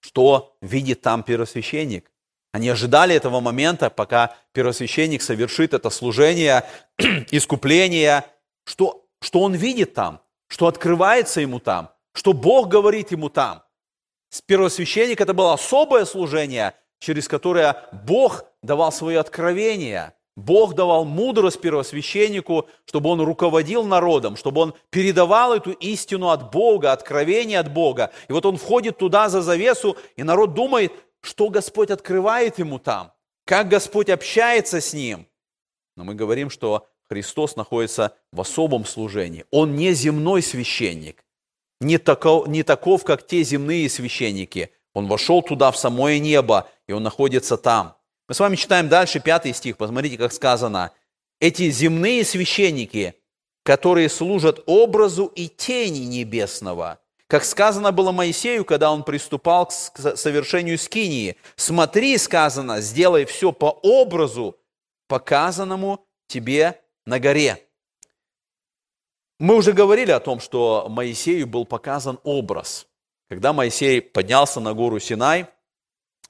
[0.00, 2.10] что видит там первосвященник.
[2.52, 6.64] Они ожидали этого момента, пока первосвященник совершит это служение,
[7.30, 8.24] искупление,
[8.64, 13.62] что, что он видит там, что открывается ему там, что Бог говорит ему там.
[14.46, 20.13] Первосвященник это было особое служение, через которое Бог давал свои откровения.
[20.36, 26.92] Бог давал мудрость первосвященнику, чтобы он руководил народом, чтобы он передавал эту истину от Бога,
[26.92, 28.10] откровение от Бога.
[28.28, 33.12] И вот он входит туда за завесу, и народ думает, что Господь открывает ему там,
[33.44, 35.26] как Господь общается с ним.
[35.96, 39.44] Но мы говорим, что Христос находится в особом служении.
[39.52, 41.24] Он не земной священник,
[41.80, 44.70] не таков, не таков, как те земные священники.
[44.94, 47.96] Он вошел туда, в самое небо, и он находится там.
[48.26, 49.76] Мы с вами читаем дальше пятый стих.
[49.76, 50.92] Посмотрите, как сказано.
[51.40, 53.14] Эти земные священники,
[53.64, 60.78] которые служат образу и тени небесного, как сказано было Моисею, когда он приступал к совершению
[60.78, 61.36] скинии.
[61.56, 64.58] Смотри, сказано, сделай все по образу,
[65.06, 67.66] показанному тебе на горе.
[69.38, 72.86] Мы уже говорили о том, что Моисею был показан образ.
[73.28, 75.46] Когда Моисей поднялся на гору Синай,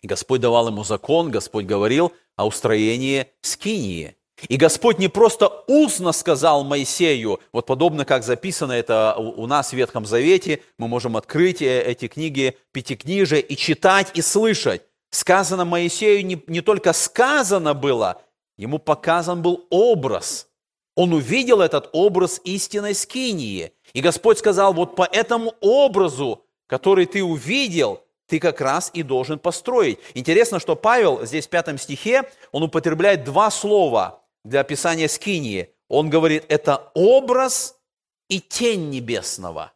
[0.06, 4.16] Господь давал ему закон, Господь говорил о устроении скинии.
[4.48, 9.74] И Господь не просто устно сказал Моисею, вот подобно как записано это у нас в
[9.74, 14.82] Ветхом Завете, мы можем открыть э, эти книги Пятикнижия и читать и слышать.
[15.10, 18.20] Сказано Моисею не, не только сказано было,
[18.58, 20.48] ему показан был образ.
[20.96, 23.72] Он увидел этот образ истинной скинии.
[23.92, 29.38] И Господь сказал, вот по этому образу, который ты увидел, ты как раз и должен
[29.38, 29.98] построить.
[30.14, 35.70] Интересно, что Павел здесь в пятом стихе, он употребляет два слова для описания скинии.
[35.88, 37.78] Он говорит, это образ
[38.28, 39.72] и тень небесного.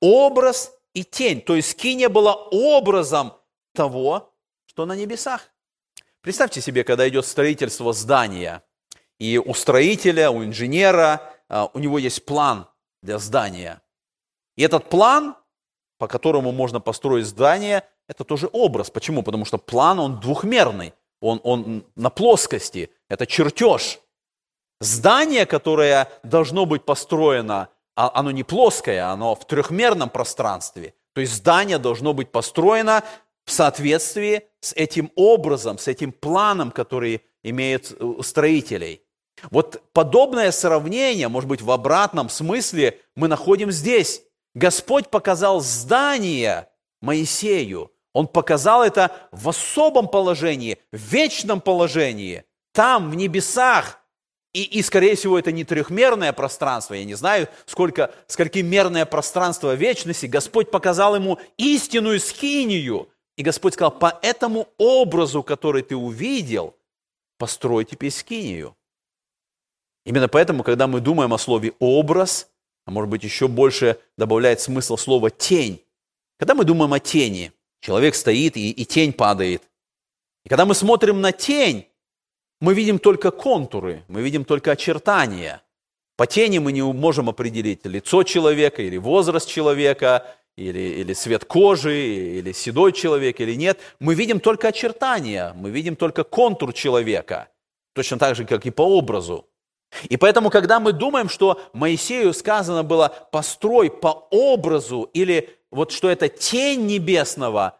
[0.00, 1.40] Образ и тень.
[1.40, 3.34] То есть скиния была образом
[3.74, 4.34] того,
[4.66, 5.50] что на небесах.
[6.20, 8.62] Представьте себе, когда идет строительство здания,
[9.18, 12.66] и у строителя, у инженера, а, у него есть план
[13.02, 13.82] для здания.
[14.56, 15.36] И этот план
[16.04, 18.90] по которому можно построить здание, это тоже образ.
[18.90, 19.22] Почему?
[19.22, 24.00] Потому что план, он двухмерный, он, он на плоскости, это чертеж.
[24.82, 30.92] Здание, которое должно быть построено, а, оно не плоское, оно в трехмерном пространстве.
[31.14, 33.02] То есть здание должно быть построено
[33.46, 39.00] в соответствии с этим образом, с этим планом, который имеет у строителей.
[39.50, 44.20] Вот подобное сравнение, может быть, в обратном смысле мы находим здесь.
[44.54, 46.68] Господь показал здание
[47.00, 47.92] Моисею.
[48.12, 53.98] Он показал это в особом положении, в вечном положении, там, в небесах.
[54.52, 56.94] И, и, скорее всего, это не трехмерное пространство.
[56.94, 60.26] Я не знаю, сколько, сколькимерное пространство вечности.
[60.26, 63.08] Господь показал ему истинную скинию.
[63.36, 66.76] И Господь сказал, по этому образу, который ты увидел,
[67.36, 68.76] построй теперь скинию.
[70.06, 72.48] Именно поэтому, когда мы думаем о слове «образ»,
[72.86, 75.82] а может быть еще больше добавляет смысл слова «тень».
[76.38, 79.62] Когда мы думаем о тени, человек стоит и, и тень падает.
[80.44, 81.86] И когда мы смотрим на тень,
[82.60, 85.62] мы видим только контуры, мы видим только очертания.
[86.16, 92.38] По тени мы не можем определить лицо человека или возраст человека, или, или цвет кожи,
[92.38, 93.78] или седой человек, или нет.
[93.98, 97.48] Мы видим только очертания, мы видим только контур человека,
[97.94, 99.48] точно так же, как и по образу.
[100.08, 106.10] И поэтому, когда мы думаем, что Моисею сказано было «построй по образу» или вот что
[106.10, 107.78] это тень небесного,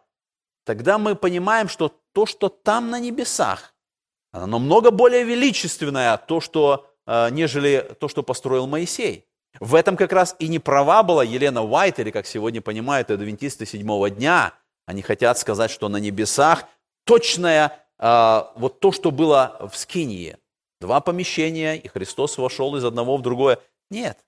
[0.65, 3.73] тогда мы понимаем, что то, что там на небесах,
[4.31, 9.25] оно намного более величественное, то, что, э, нежели то, что построил Моисей.
[9.59, 13.65] В этом как раз и не права была Елена Уайт, или, как сегодня понимают адвентисты
[13.65, 14.53] седьмого дня.
[14.85, 16.65] Они хотят сказать, что на небесах
[17.05, 20.37] точное э, вот то, что было в Скинии–
[20.85, 23.57] два помещения, и Христос вошел из одного в другое.
[23.89, 24.19] Нет.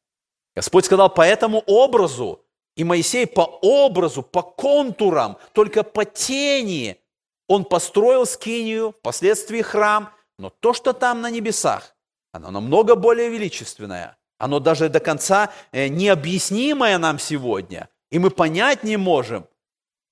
[0.56, 2.44] Господь сказал по этому образу,
[2.76, 6.98] и Моисей по образу, по контурам, только по тени
[7.48, 11.96] он построил скинию, впоследствии храм, но то, что там на небесах,
[12.32, 14.18] оно намного более величественное.
[14.40, 17.90] Оно даже до конца э, необъяснимое нам сегодня.
[18.12, 19.48] И мы понять не можем,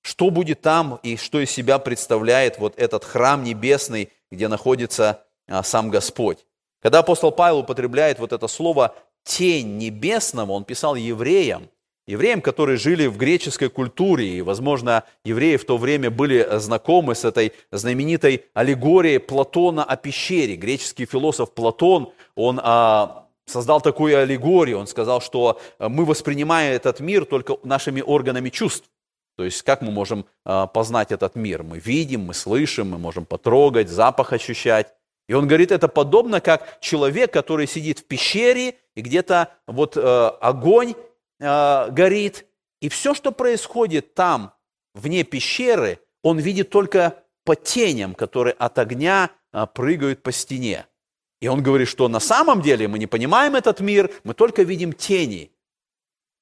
[0.02, 5.25] что будет там и что из себя представляет вот этот храм небесный, где находится
[5.62, 6.46] сам Господь.
[6.82, 11.68] Когда апостол Павел употребляет вот это слово «тень небесного», он писал евреям,
[12.06, 17.24] евреям, которые жили в греческой культуре, и, возможно, евреи в то время были знакомы с
[17.24, 20.56] этой знаменитой аллегорией Платона о пещере.
[20.56, 27.24] Греческий философ Платон, он а, создал такую аллегорию, он сказал, что мы воспринимаем этот мир
[27.24, 28.88] только нашими органами чувств.
[29.36, 31.62] То есть как мы можем а, познать этот мир?
[31.62, 34.94] Мы видим, мы слышим, мы можем потрогать, запах ощущать.
[35.28, 40.00] И он говорит, это подобно как человек, который сидит в пещере, и где-то вот э,
[40.00, 40.94] огонь
[41.40, 42.46] э, горит,
[42.80, 44.54] и все, что происходит там,
[44.94, 50.86] вне пещеры, он видит только по теням, которые от огня э, прыгают по стене.
[51.40, 54.92] И он говорит, что на самом деле мы не понимаем этот мир, мы только видим
[54.92, 55.50] тени.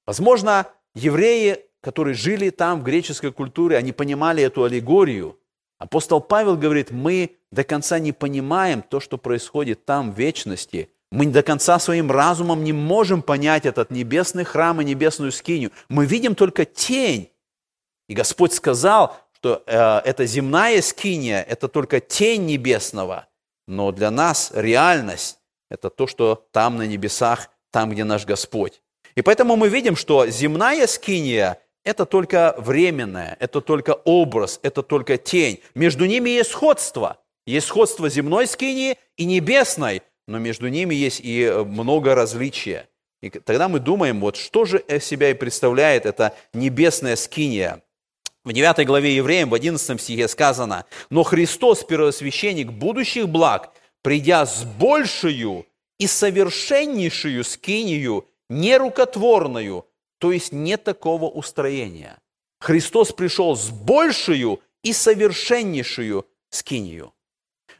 [0.07, 5.39] Возможно, евреи, которые жили там в греческой культуре, они понимали эту аллегорию–
[5.85, 10.89] Апостол Павел говорит, мы до конца не понимаем то, что происходит там в вечности.
[11.11, 15.73] Мы до конца своим разумом не можем понять этот небесный храм и небесную скинию.
[15.91, 17.31] Мы видим только тень.
[18.09, 23.29] И Господь сказал, что э, эта земная скиния– это только тень небесного.
[23.69, 25.39] Но для нас реальность–
[25.71, 28.81] это то, что там на небесах, там, где наш Господь.
[29.17, 35.17] И поэтому мы видим, что земная скиния это только временное, это только образ, это только
[35.19, 35.61] тень.
[35.75, 37.19] Между ними есть сходство.
[37.47, 42.89] Есть сходство земной скинии и небесной, но между ними есть и э, много различия.
[43.23, 47.83] И тогда мы думаем, вот что же себя и представляет эта небесная скиния.
[48.45, 54.65] В 9 главе Евреям, в 11 стихе сказано, «Но Христос, первосвященник будущих благ, придя с
[54.65, 55.67] большую
[55.99, 59.87] и совершеннейшую скинию, нерукотворную,
[60.25, 62.17] то есть нет такого устроения.
[62.59, 67.13] Христос пришел с большую и совершеннейшую скинию.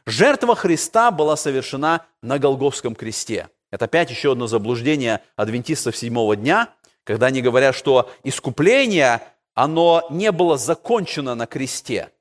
[0.05, 3.49] Жертва Христа была совершена на Голговском кресте.
[3.71, 6.69] Это опять еще одно заблуждение адвентистов седьмого дня,
[7.03, 9.23] когда они говорят, что искупление,
[9.55, 12.11] оно не было закончено на кресте.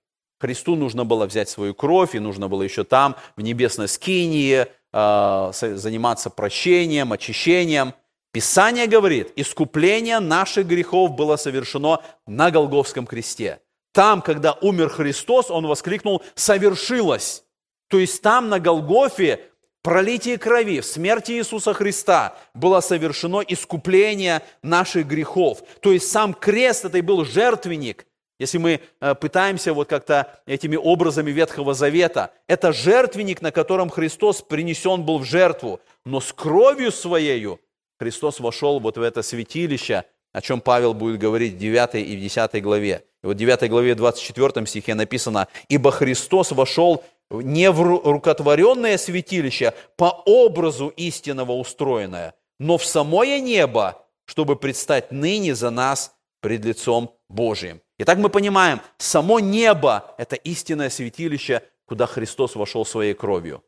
[0.40, 5.52] Христу нужно было взять свою кровь, и нужно было еще там, в небесной скинии, а,
[5.52, 7.92] заниматься прощением, очищением–
[8.35, 13.61] Писание говорит, искупление наших грехов было совершено на Голговском кресте.
[13.93, 17.45] Там, когда умер Христос, он воскликнул «совершилось».
[17.89, 19.41] То есть там, на Голгофе,
[19.82, 25.62] пролитии крови, в смерти Иисуса Христа было совершено искупление наших грехов.
[25.80, 28.05] То есть сам крест это и был жертвенник.
[28.41, 34.43] Если мы э, пытаемся вот как-то этими образами Ветхого Завета, это жертвенник, на котором Христос
[34.43, 35.78] принесен был в жертву.
[36.05, 37.61] Но с кровью Своею
[37.99, 42.20] Христос вошел вот в это святилище, о чем Павел будет говорить в 9 и в
[42.20, 43.05] 10 главе.
[43.22, 49.74] И вот в 9 главе 24 стихе написано, «Ибо Христос вошел не в рукотворенное святилище,
[49.97, 57.14] по образу истинного устроенное, но в самое небо, чтобы предстать ныне за нас пред лицом
[57.28, 57.80] Божиим.
[57.99, 63.62] Итак, мы понимаем, само небо– это истинное святилище, куда Христос вошел своей кровью.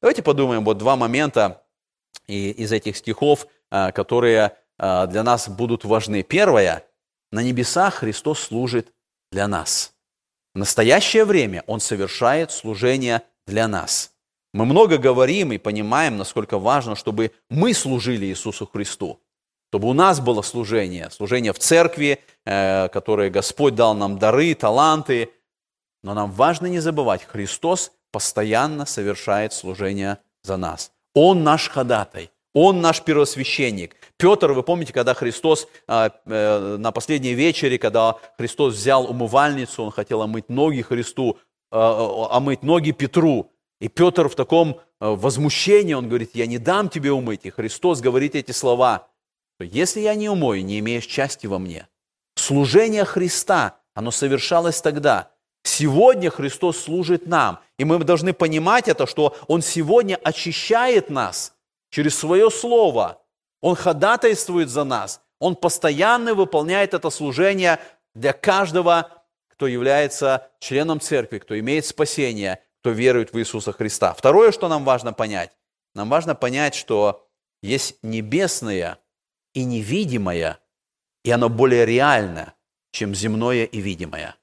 [0.00, 1.62] Давайте подумаем вот два момента
[2.26, 6.22] из этих стихов, которые а, для нас будут важны.
[6.22, 6.84] Первое–
[7.32, 8.92] на небесах Христос служит
[9.30, 9.92] для нас–
[10.56, 14.12] в настоящее время Он совершает служение для нас.
[14.54, 19.20] Мы много говорим и понимаем, насколько важно, чтобы мы служили Иисусу Христу,
[19.68, 25.30] чтобы у нас было служение, служение в церкви, э, которое Господь дал нам дары, таланты.
[26.02, 30.90] Но нам важно не забывать, Христос постоянно совершает служение за нас.
[31.12, 32.30] Он наш ходатай.
[32.58, 33.96] Он наш первосвященник.
[34.16, 39.90] Петр, вы помните, когда Христос а, э, на последней вечере, когда Христос взял умывальницу, он
[39.90, 41.36] хотел омыть ноги Христу,
[41.70, 43.52] а, омыть ноги Петру.
[43.78, 47.44] И Петр в таком а, возмущении, он говорит, я не дам тебе умыть.
[47.44, 49.08] И Христос говорит эти слова,
[49.60, 51.88] если я не умою, не имеешь части во мне.
[52.36, 55.30] Служение Христа, оно совершалось тогда.
[55.62, 57.60] Сегодня Христос служит нам.
[57.78, 61.52] И мы должны понимать это, что Он сегодня очищает нас–
[61.90, 63.22] через свое слово.
[63.60, 65.20] Он ходатайствует за нас.
[65.38, 67.80] Он постоянно выполняет это служение
[68.14, 69.10] для каждого,
[69.48, 74.12] кто является членом церкви, кто имеет спасение, кто верует в Иисуса Христа.
[74.14, 75.52] Второе, что нам важно понять.
[75.94, 77.26] Нам важно понять, что
[77.62, 78.98] есть небесное
[79.54, 80.58] и невидимое,
[81.24, 82.54] и оно более реально,
[82.92, 84.36] чем земное и видимое.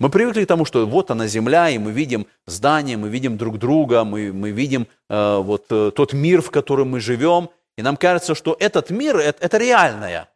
[0.00, 3.58] Мы привыкли к тому, что вот она земля, и мы видим здания, мы видим друг
[3.58, 7.96] друга, мы, мы видим э, вот э, тот мир, в котором мы живем, и нам
[7.96, 10.28] кажется, что этот мир это, это реальное.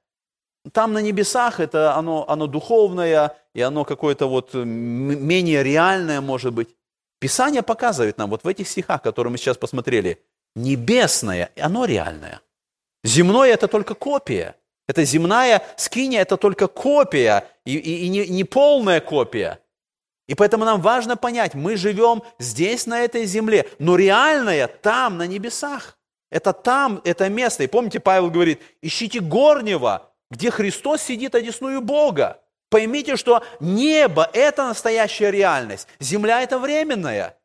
[0.73, 6.69] Там на небесах это оно, оно духовное, и оно какое-то вот менее реальное может быть.
[7.21, 10.21] Писание показывает нам вот в этих стихах, которые мы сейчас посмотрели,
[10.57, 12.41] небесное, оно реальное.
[13.05, 14.57] Земное– это только копия–
[14.89, 19.61] это земная скиния, это только копия, и, и, и не, не полная копия.
[20.29, 25.27] И поэтому нам важно понять, мы живем здесь, на этой земле, но реальное там, на
[25.27, 25.99] небесах.
[26.31, 27.65] Это там, это место.
[27.65, 32.41] И помните, Павел говорит, ищите горнего, где Христос сидит одесную Бога.
[32.71, 35.87] Поймите, что небо– это настоящая реальность.
[36.01, 37.37] Земля– это временная.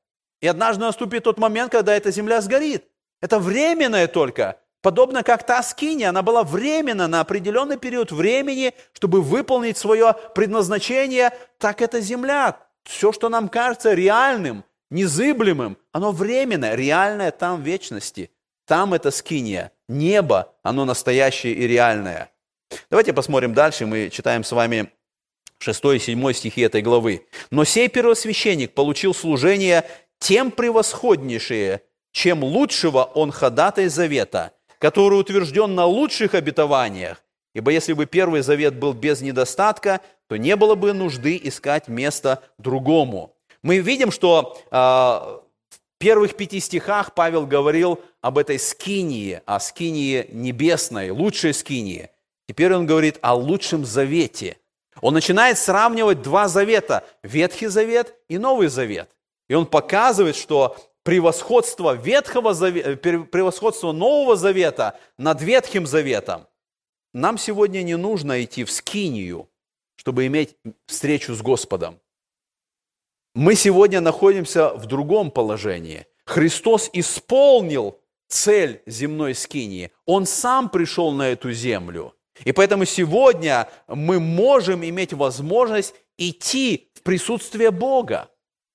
[0.42, 2.86] И однажды наступит тот момент, когда эта земля сгорит.
[3.22, 4.58] Это временное только.
[4.88, 11.34] Подобно как та скиния, она была временно, на определенный период времени, чтобы выполнить свое предназначение,
[11.58, 12.58] так эта земля.
[12.86, 18.32] Все, что нам кажется реальным, незыблемым, оно временно, реальное там в вечности.
[18.66, 19.74] Там это скиния.
[19.90, 22.32] Небо, оно настоящее и реальное.
[22.90, 23.86] Давайте посмотрим дальше.
[23.86, 24.90] Мы читаем с вами
[25.58, 27.28] 6 и 7 стихи этой главы.
[27.52, 29.84] «Но сей первосвященник получил служение
[30.18, 31.82] тем превосходнейшее,
[32.14, 37.24] чем лучшего он ходатай завета, который утвержден на лучших обетованиях.
[37.54, 42.44] Ибо если бы Первый Завет был без недостатка, то не было бы нужды искать место
[42.58, 43.36] другому.
[43.64, 45.40] Мы видим, что э, в
[45.98, 52.10] первых пяти стихах Павел говорил об этой скинии, о скинии небесной, лучшей скинии.
[52.48, 54.58] Теперь он говорит о лучшем завете.
[55.02, 59.10] Он начинает сравнивать два завета– Ветхий Завет и Новый Завет.
[59.48, 60.78] И он показывает, что
[61.08, 66.48] превосходство Ветхого Завета, э, превосходство Нового Завета над Ветхим Заветом.
[67.14, 69.48] Нам сегодня не нужно идти в Скинию,
[69.96, 72.02] чтобы иметь встречу с Господом.
[73.36, 76.08] Мы сегодня находимся в другом положении.
[76.26, 79.92] Христос исполнил цель земной скинии.
[80.06, 82.16] Он сам пришел на эту землю.
[82.44, 88.30] И поэтому сегодня мы можем иметь возможность идти в присутствие Бога.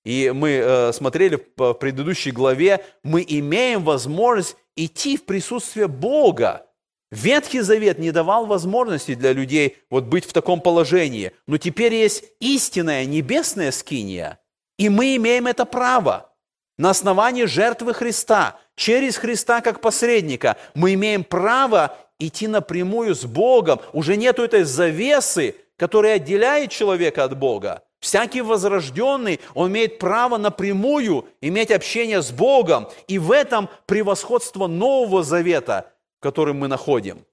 [0.04, 6.66] И мы э, смотрели в предыдущей главе, мы имеем возможность идти в присутствие Бога.
[7.10, 11.32] Ветхий Завет не давал возможности для людей вот быть в таком положении.
[11.46, 14.38] Но теперь есть истинная небесная скиния,
[14.78, 16.32] и мы имеем это право.
[16.78, 23.80] На основании жертвы Христа, через Христа как посредника, мы имеем право идти напрямую с Богом.
[23.92, 27.82] Уже нету этой завесы, которая отделяет человека от Бога.
[28.02, 32.88] Всякий возрожденный, он имеет право напрямую иметь общение с Богом.
[33.06, 37.24] И в этом превосходство Нового Завета, в котором мы находим.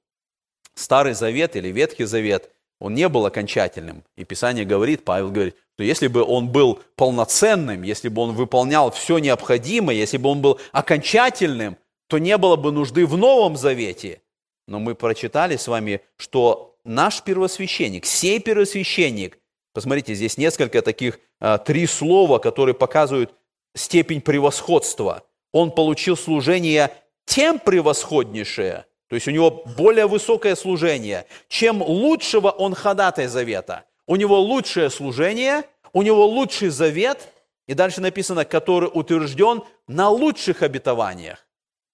[0.76, 4.04] Старый Завет или Ветхий Завет, он не был окончательным.
[4.16, 8.92] И Писание говорит, Павел говорит, что если бы он был полноценным, если бы он выполнял
[8.92, 14.22] все необходимое, если бы он был окончательным, то не было бы нужды в Новом Завете.
[14.68, 19.40] Но мы прочитали с вами, что наш первосвященник, сей первосвященник,
[19.74, 23.34] Посмотрите, здесь несколько таких, а, три слова, которые показывают
[23.76, 25.24] степень превосходства.
[25.52, 26.92] Он получил служение
[27.26, 33.86] тем превосходнейшее, то есть у него более высокое служение, чем лучшего он ходатай завета.
[34.08, 35.64] У него лучшее служение,
[35.94, 37.30] у него лучший завет,
[37.68, 41.46] и дальше написано, который утвержден на лучших обетованиях.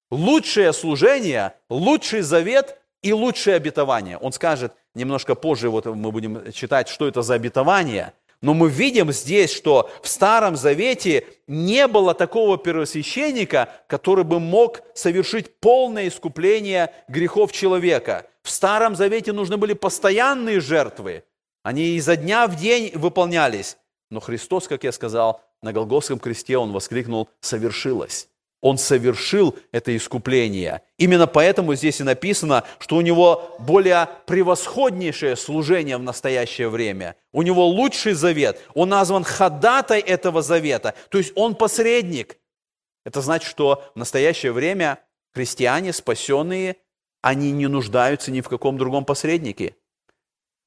[0.09, 4.17] Лучшее служение, лучший завет и лучшее обетование.
[4.17, 8.13] Он скажет– немножко позже вот мы будем читать, что это за обетование.
[8.41, 14.81] Но мы видим здесь, что в Старом Завете не было такого первосвященника, который бы мог
[14.93, 18.27] совершить полное искупление грехов человека.
[18.43, 21.23] В Старом Завете нужны были постоянные жертвы.
[21.63, 23.77] Они изо дня в день выполнялись.
[24.11, 28.29] Но Христос, как я сказал, на Голгофском кресте Он воскликнул «совершилось».
[28.65, 30.81] Он совершил это искупление.
[30.97, 37.15] Именно поэтому здесь и написано, что у него более превосходнейшее служение в настоящее время.
[37.31, 38.59] У него лучший завет.
[38.73, 40.95] Он назван ходатай этого завета.
[41.09, 42.39] То есть он посредник.
[43.05, 44.97] Это значит, что в настоящее время
[45.35, 46.77] христиане, спасенные,
[47.21, 49.75] они не нуждаются ни в каком другом посреднике.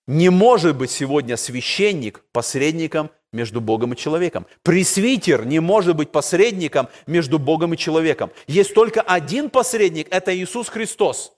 [0.06, 4.46] Не может быть сегодня священник посредником между Богом и человеком.
[4.62, 8.30] Пресвитер не может быть посредником между Богом и человеком.
[8.46, 11.32] Есть только один посредник, это Иисус Христос.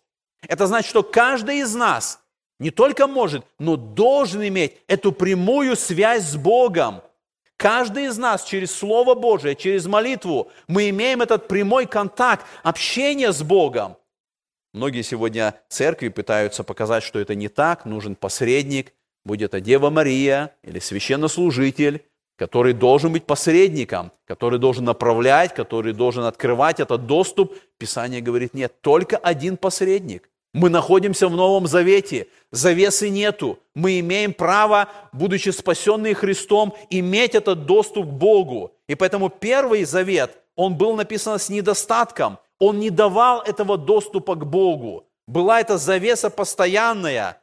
[0.46, 2.20] Это значит, что каждый из нас
[2.58, 7.02] не только может, но должен иметь эту прямую связь с Богом.
[7.56, 13.42] Каждый из нас через Слово Божие, через молитву, мы имеем этот прямой контакт, общение с
[13.42, 13.96] Богом.
[14.72, 20.54] Многие сегодня церкви пытаются показать, что это не так, нужен посредник– будь это Дева Мария
[20.62, 22.04] или священнослужитель,
[22.36, 27.54] который должен быть посредником, который должен направлять, который должен открывать этот доступ.
[27.76, 30.30] Писание говорит, нет, только один посредник.
[30.52, 33.58] Мы находимся в Новом Завете, завесы нету.
[33.74, 38.72] Мы имеем право, будучи спасенные Христом, иметь этот доступ к Богу.
[38.88, 42.38] И поэтому первый завет, он был написан с недостатком.
[42.58, 45.04] Он не давал этого доступа к Богу.
[45.28, 47.40] Была эта завеса постоянная,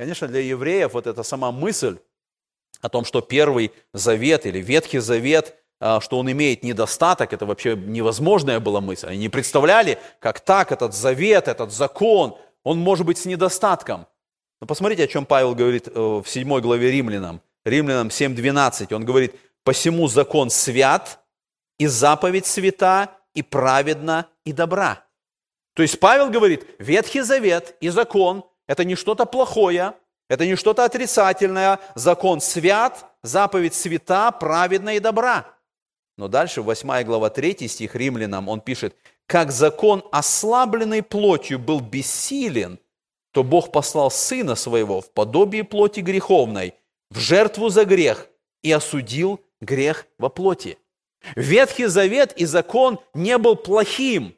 [0.00, 1.98] Конечно, для евреев вот эта сама мысль
[2.80, 7.76] о том, что Первый Завет или Ветхий Завет, а, что он имеет недостаток, это вообще
[7.76, 9.08] невозможная была мысль.
[9.08, 14.06] Они не представляли, как так этот завет, этот закон, он может быть с недостатком.
[14.62, 17.42] Но посмотрите, о чем Павел говорит э, в 7 главе Римлянам.
[17.66, 18.94] Римлянам 7.12.
[18.94, 19.34] Он говорит,
[19.64, 21.18] «Посему закон свят,
[21.78, 25.04] и заповедь свята, и праведна, и добра».
[25.74, 29.94] То есть Павел говорит, Ветхий Завет и закон это не что-то плохое,
[30.28, 31.80] это не что-то отрицательное.
[31.96, 35.56] Закон свят, заповедь свята, праведна и добра.
[36.16, 38.94] Но дальше, 8 глава 3 стих римлянам, он пишет,
[39.26, 42.78] «Как закон, ослабленный плотью, был бессилен,
[43.32, 46.74] то Бог послал Сына Своего в подобие плоти греховной,
[47.10, 48.28] в жертву за грех,
[48.62, 50.78] и осудил грех во плоти».
[51.34, 54.36] Ветхий Завет и закон не был плохим,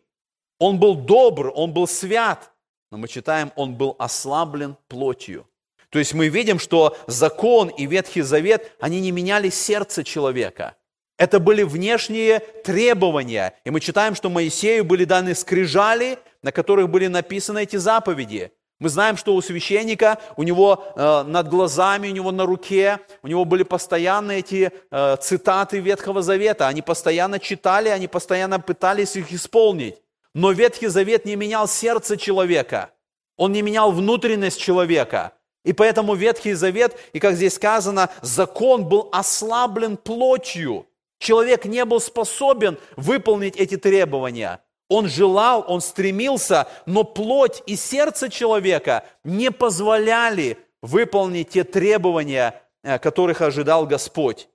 [0.59, 2.52] он был добр, он был свят,
[2.93, 5.49] но мы читаем, он был ослаблен плотью.
[5.89, 10.77] То есть мы видим, что закон и Ветхий Завет, они не меняли сердце человека.
[11.17, 13.55] Это были внешние требования.
[13.65, 18.53] И мы читаем, что Моисею были даны скрижали, на которых были написаны эти заповеди.
[18.79, 23.29] Мы знаем, что у священника, у него э, над глазами, у него на руке, у
[23.29, 26.69] него были постоянно эти э, цитаты Ветхого Завета.
[26.69, 30.02] Они постоянно читали, они постоянно пытались их исполнить.
[30.35, 32.91] Но Ветхий Завет не менял сердце человека.
[33.37, 35.33] Он не менял внутренность человека.
[35.65, 40.87] И поэтому Ветхий Завет, и как здесь сказано, закон был ослаблен плотью.
[41.19, 44.61] Человек не был способен выполнить эти требования.
[44.89, 52.99] Он желал, он стремился, но плоть и сердце человека не позволяли выполнить те требования, э,
[52.99, 54.49] которых ожидал Господь.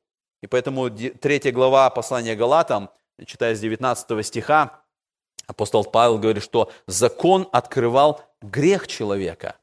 [0.43, 2.89] И поэтому третья глава послания Галатам,
[3.25, 4.81] читая с 19 стиха,
[5.47, 9.55] Апостол Павел говорит, что закон открывал грех человека.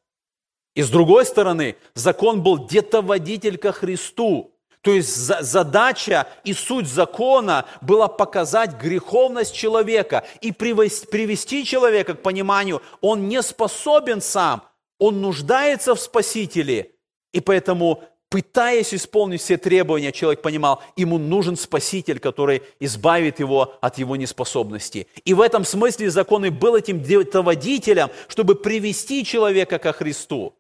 [0.75, 4.51] И с другой стороны, закон был детоводитель ко Христу.
[4.81, 12.83] То есть задача и суть закона была показать греховность человека и привести человека к пониманию,
[13.01, 14.63] он не способен сам,
[14.99, 16.93] он нуждается в Спасителе.
[17.33, 18.03] И поэтому
[18.35, 25.07] пытаясь исполнить все требования, человек понимал, ему нужен Спаситель, который избавит его от его неспособности.
[25.25, 27.01] И в этом смысле закон был этим
[27.45, 30.53] водителем, чтобы привести человека ко Христу.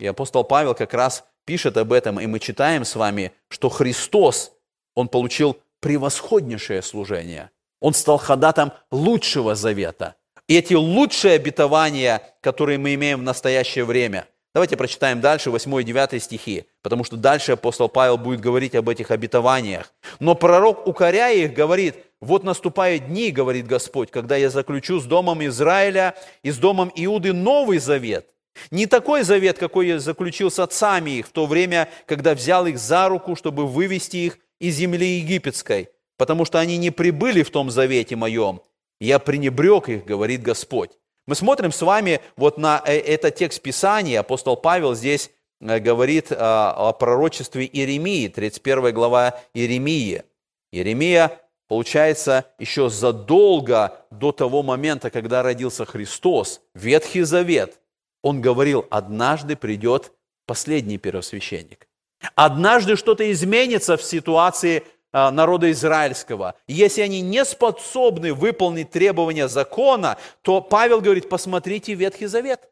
[0.00, 4.52] И апостол Павел как раз пишет об этом, и мы читаем с вами, что Христос,
[4.94, 7.50] Он получил превосходнейшее служение.
[7.78, 10.14] Он стал ходатом лучшего завета.
[10.48, 14.26] И эти лучшие обетования, которые мы имеем в настоящее время–
[14.56, 18.88] Давайте прочитаем дальше 8 и 9 стихи, потому что дальше апостол Павел будет говорить об
[18.88, 19.92] этих обетованиях.
[20.18, 25.44] Но пророк, укоряя их, говорит, вот наступают дни, говорит Господь, когда я заключу с домом
[25.44, 28.30] Израиля и с домом Иуды новый завет.
[28.70, 32.78] Не такой завет, какой я заключил с отцами их в то время, когда взял их
[32.78, 37.70] за руку, чтобы вывести их из земли египетской, потому что они не прибыли в том
[37.70, 38.62] завете моем.
[39.00, 40.92] Я пренебрег их, говорит Господь.
[41.26, 44.20] Мы смотрим с вами вот на э, этот текст Писания.
[44.20, 50.22] Апостол Павел здесь э, говорит э, о пророчестве Иеремии, 31 глава Иеремии.
[50.70, 57.80] Иеремия, получается, еще задолго до того момента, когда родился Христос, Ветхий Завет,
[58.22, 60.12] он говорил, однажды придет
[60.46, 61.88] последний первосвященник.
[62.36, 64.84] Однажды что-то изменится в ситуации
[65.16, 66.54] народа израильского.
[66.68, 72.68] Если они не способны выполнить требования закона, то Павел говорит, посмотрите Ветхий Завет.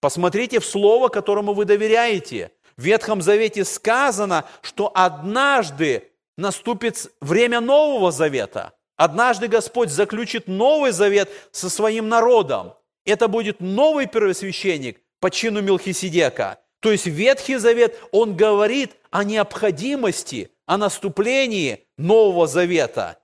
[0.00, 2.52] Посмотрите в Слово, которому вы доверяете.
[2.76, 8.72] В Ветхом Завете сказано, что однажды наступит время Нового Завета.
[8.96, 12.74] Однажды Господь заключит Новый Завет со своим народом.
[13.04, 16.58] Это будет новый первосвященник по чину Мелхиседека.
[16.80, 23.18] То есть Ветхий Завет, он говорит о необходимости о наступлении Нового Завета.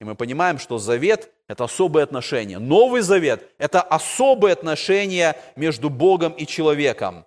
[0.00, 2.58] И мы понимаем, что Завет– это особые отношения.
[2.58, 7.24] Новый Завет– это особые отношения между Богом и человеком.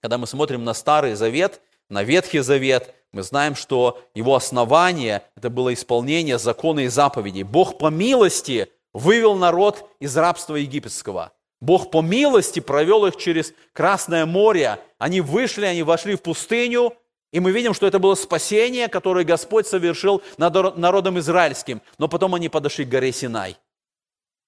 [0.00, 5.50] Когда мы смотрим на Старый Завет, на Ветхий Завет, мы знаем, что его основание– это
[5.50, 7.44] было исполнение закона и заповедей.
[7.44, 11.30] Бог по милости вывел народ из рабства египетского.
[11.60, 14.80] Бог по милости провел их через Красное море.
[14.98, 16.92] Они вышли, они вошли в пустыню,
[17.36, 21.82] и мы видим, что это было спасение, которое Господь совершил над народом израильским.
[21.98, 23.58] Но потом они подошли к горе Синай.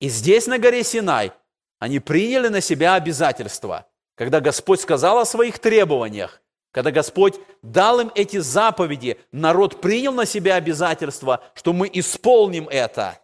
[0.00, 1.32] И здесь, на горе Синай,
[1.78, 3.86] они приняли на себя обязательства.
[4.14, 10.24] Когда Господь сказал о своих требованиях, когда Господь дал им эти заповеди, народ принял на
[10.24, 13.20] себя обязательства, что мы исполним это.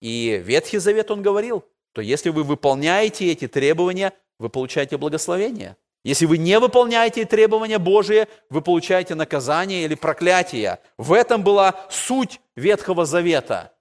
[0.00, 6.26] И Ветхий Завет он говорил, то если вы выполняете эти требования, вы получаете благословение– если
[6.26, 10.78] вы не выполняете требования Божие, вы получаете наказание или проклятие.
[10.96, 13.72] В этом была суть Ветхого Завета.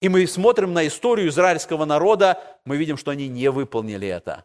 [0.00, 4.44] И мы смотрим на историю израильского народа, мы видим, что они не выполнили это.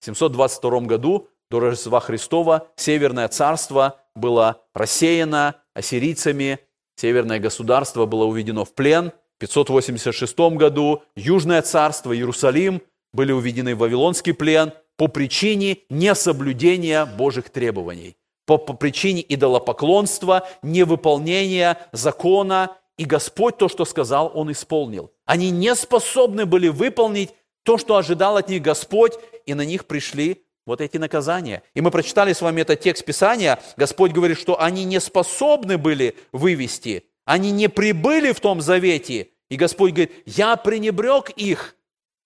[0.00, 6.60] В 722 году до Рождества Христова Северное царство было рассеяно ассирийцами,
[6.96, 9.12] Северное государство было уведено в плен.
[9.36, 12.82] В 586 году Южное царство, Иерусалим
[13.12, 21.78] были уведены в Вавилонский плен– по причине несоблюдения Божьих требований, по, по причине идолопоклонства, невыполнения
[21.92, 22.76] закона.
[22.98, 25.12] И Господь то, что сказал, Он исполнил.
[25.24, 27.30] Они не способны были выполнить
[27.62, 29.12] то, что ожидал от них Господь,
[29.46, 31.62] и на них пришли вот эти наказания.
[31.74, 33.60] И мы прочитали с вами этот текст Писания.
[33.76, 39.28] Господь говорит, что они не способны были вывести, они не прибыли в том завете.
[39.48, 41.76] И Господь говорит, я пренебрег их,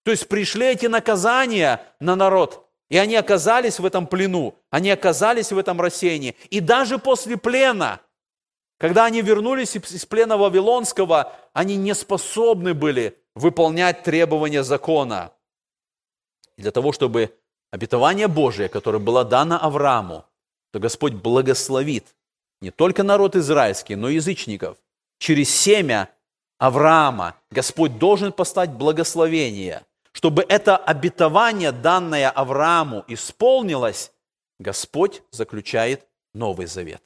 [0.04, 5.52] то есть пришли эти наказания на народ, и они оказались в этом плену, они оказались
[5.52, 6.36] в этом рассеянии.
[6.50, 8.00] И даже после плена,
[8.78, 15.32] когда они вернулись из плена Вавилонского, они не способны были выполнять требования закона.
[16.58, 17.34] Для того, чтобы
[17.70, 20.26] обетование Божие, которое было дано Аврааму,
[20.72, 22.14] то Господь благословит
[22.60, 24.76] не только народ израильский, но и язычников.
[25.18, 26.10] Через семя
[26.58, 34.12] Авраама Господь должен послать благословение– чтобы это обетование, данное Аврааму, исполнилось,
[34.58, 37.02] Господь заключает Новый Завет.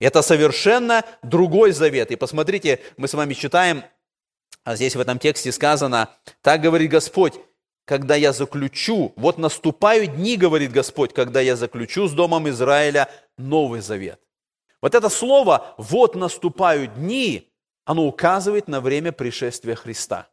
[0.00, 2.10] Это совершенно другой завет.
[2.10, 3.84] И посмотрите, мы с вами читаем,
[4.64, 7.34] а здесь в этом тексте сказано, так говорит Господь,
[7.84, 13.80] когда я заключу, вот наступают дни, говорит Господь, когда я заключу с Домом Израиля Новый
[13.80, 14.20] Завет.
[14.80, 17.50] Вот это слово «вот наступают дни»,
[17.84, 20.28] оно указывает на время пришествия Христа.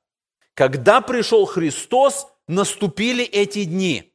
[0.55, 4.13] Когда пришел Христос, наступили эти дни.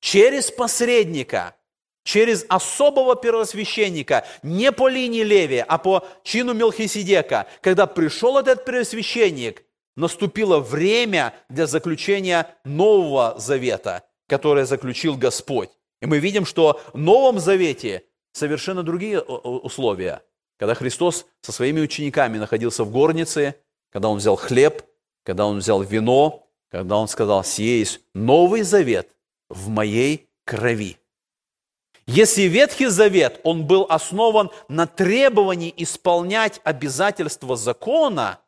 [0.00, 1.54] Через посредника,
[2.02, 7.46] через особого первосвященника, не по линии Левия, а по чину Мелхиседека.
[7.60, 9.64] Когда пришел этот первосвященник,
[9.96, 15.70] наступило время для заключения Нового Завета, которое заключил Господь.
[16.00, 20.22] И мы видим, что в Новом Завете совершенно другие условия.
[20.58, 23.56] Когда Христос со своими учениками находился в горнице,
[23.90, 24.82] когда Он взял хлеб,
[25.26, 29.10] когда Он взял вино, когда Он сказал, «Сие есть новый завет
[29.50, 30.98] в моей крови».
[32.06, 38.38] Если Ветхий Завет, он был основан на требовании исполнять обязательства закона,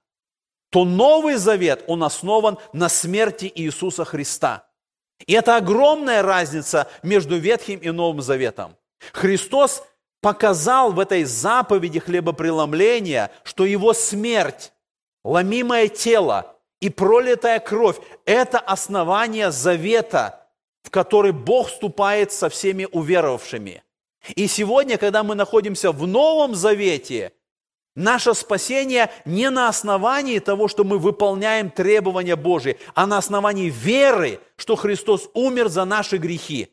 [0.70, 4.68] то Новый Завет, он основан на смерти Иисуса Христа.
[5.26, 8.76] И это огромная разница между Ветхим и Новым Заветом.
[9.12, 9.83] Христос
[10.20, 14.72] показал в этой заповеди хлебопреломления, что его смерть,
[15.24, 20.47] ломимое тело и пролитая кровь– это основание завета,
[20.83, 23.83] в который Бог вступает со всеми уверовавшими.
[24.37, 27.33] И сегодня, когда мы находимся в Новом Завете,
[27.95, 34.41] наше спасение не на основании того, что мы выполняем требования Божьи, а на основании веры,
[34.57, 36.72] что Христос умер за наши грехи.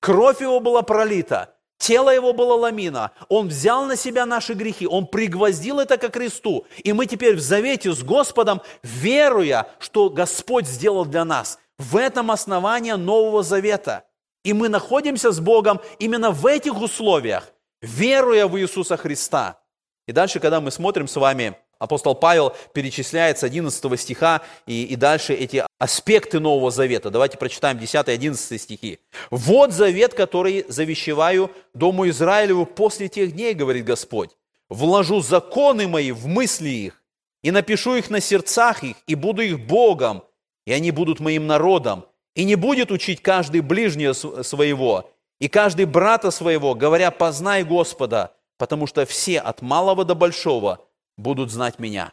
[0.00, 1.51] Кровь Его была пролита,
[1.82, 6.64] тело Его было ламина, Он взял на себя наши грехи, Он пригвоздил это ко кресту.
[6.78, 12.30] И мы теперь в завете с Господом, веруя, что Господь сделал для нас, в этом
[12.30, 14.04] основание Нового Завета.
[14.44, 19.60] И мы находимся с Богом именно в этих условиях, веруя в Иисуса Христа.
[20.06, 24.94] И дальше, когда мы смотрим с вами, апостол Павел перечисляет с 11 стиха и, и
[24.94, 27.10] дальше эти аспекты Нового Завета.
[27.10, 29.00] Давайте прочитаем 10 и 11 стихи.
[29.30, 34.30] «Вот завет, который завещеваю Дому Израилеву после тех дней, говорит Господь.
[34.68, 37.02] Вложу законы мои в мысли их,
[37.42, 40.22] и напишу их на сердцах их, и буду их Богом,
[40.64, 42.04] и они будут моим народом,
[42.36, 45.10] и не будет учить каждый ближнего своего,
[45.40, 50.78] и каждый брата своего, говоря, познай Господа, потому что все от малого до большого
[51.16, 52.12] будут знать меня.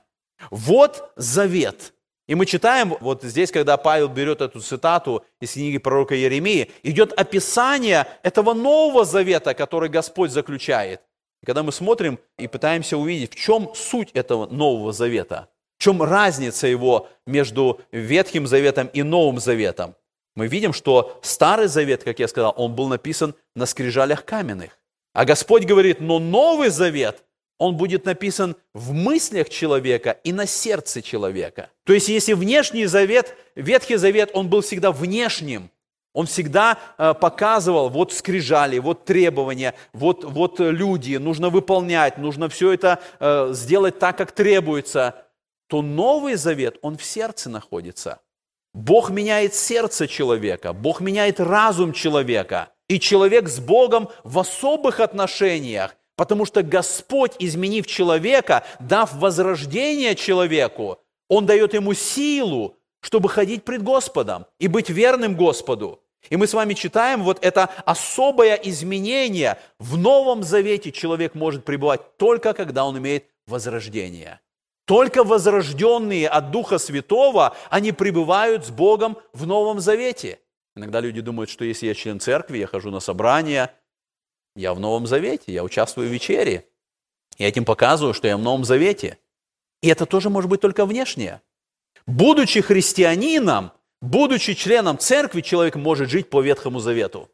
[0.52, 1.94] Вот завет.
[2.28, 7.12] И мы читаем, вот здесь, когда Павел берет эту цитату из книги пророка Еремии, идет
[7.14, 11.02] описание этого нового завета, который Господь заключает.
[11.42, 16.04] И когда мы смотрим и пытаемся увидеть, в чем суть этого нового завета– в чем
[16.04, 19.96] разница его между Ветхим Заветом и Новым Заветом?
[20.36, 24.78] Мы видим, что Старый Завет, как я сказал, он был написан на скрижалях каменных.
[25.14, 27.24] А Господь говорит, но Новый Завет,
[27.60, 31.70] он будет написан в мыслях человека и на сердце человека.
[31.84, 35.70] То есть, если внешний завет, Ветхий Завет, он был всегда внешним,
[36.14, 42.72] он всегда э, показывал, вот скрижали, вот требования, вот, вот люди, нужно выполнять, нужно все
[42.72, 45.26] это э, сделать так, как требуется
[45.68, 48.20] то Новый Завет, он в сердце находится.
[48.74, 52.70] Бог меняет сердце человека, Бог меняет разум человека.
[52.88, 61.00] И человек с Богом в особых отношениях, потому что Господь, изменив человека, дав возрождение человеку,
[61.30, 66.02] Он дает ему силу, чтобы ходить пред Господом и быть верным Господу.
[66.30, 69.60] И мы с вами читаем вот это особое изменение.
[69.80, 74.42] В Новом Завете человек может пребывать только когда он имеет возрождение.
[74.84, 80.40] Только возрожденные от Духа Святого, они пребывают с Богом в Новом Завете.
[80.76, 83.74] Иногда люди думают, что если я член церкви, я хожу на собрания,
[84.60, 86.66] я в Новом Завете, я участвую в вечере.
[87.38, 89.18] Я этим показываю, что я в Новом Завете.
[89.82, 91.42] И это тоже может быть только внешнее.
[92.06, 97.30] Будучи христианином, будучи членом церкви, человек может жить по Ветхому Завету.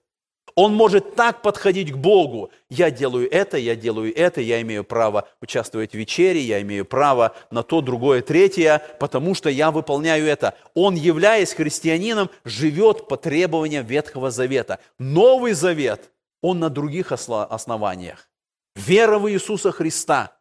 [0.53, 2.51] Он может так подходить к Богу.
[2.69, 7.35] Я делаю это, я делаю это, я имею право участвовать в вечере, я имею право
[7.51, 10.55] на то, другое, третье, потому что я выполняю это.
[10.73, 14.79] Он, являясь христианином, живет по требованиям Ветхого Завета.
[14.97, 16.11] Новый Завет,
[16.45, 18.29] он на других основаниях.
[18.75, 20.37] Вера в Иисуса Христа,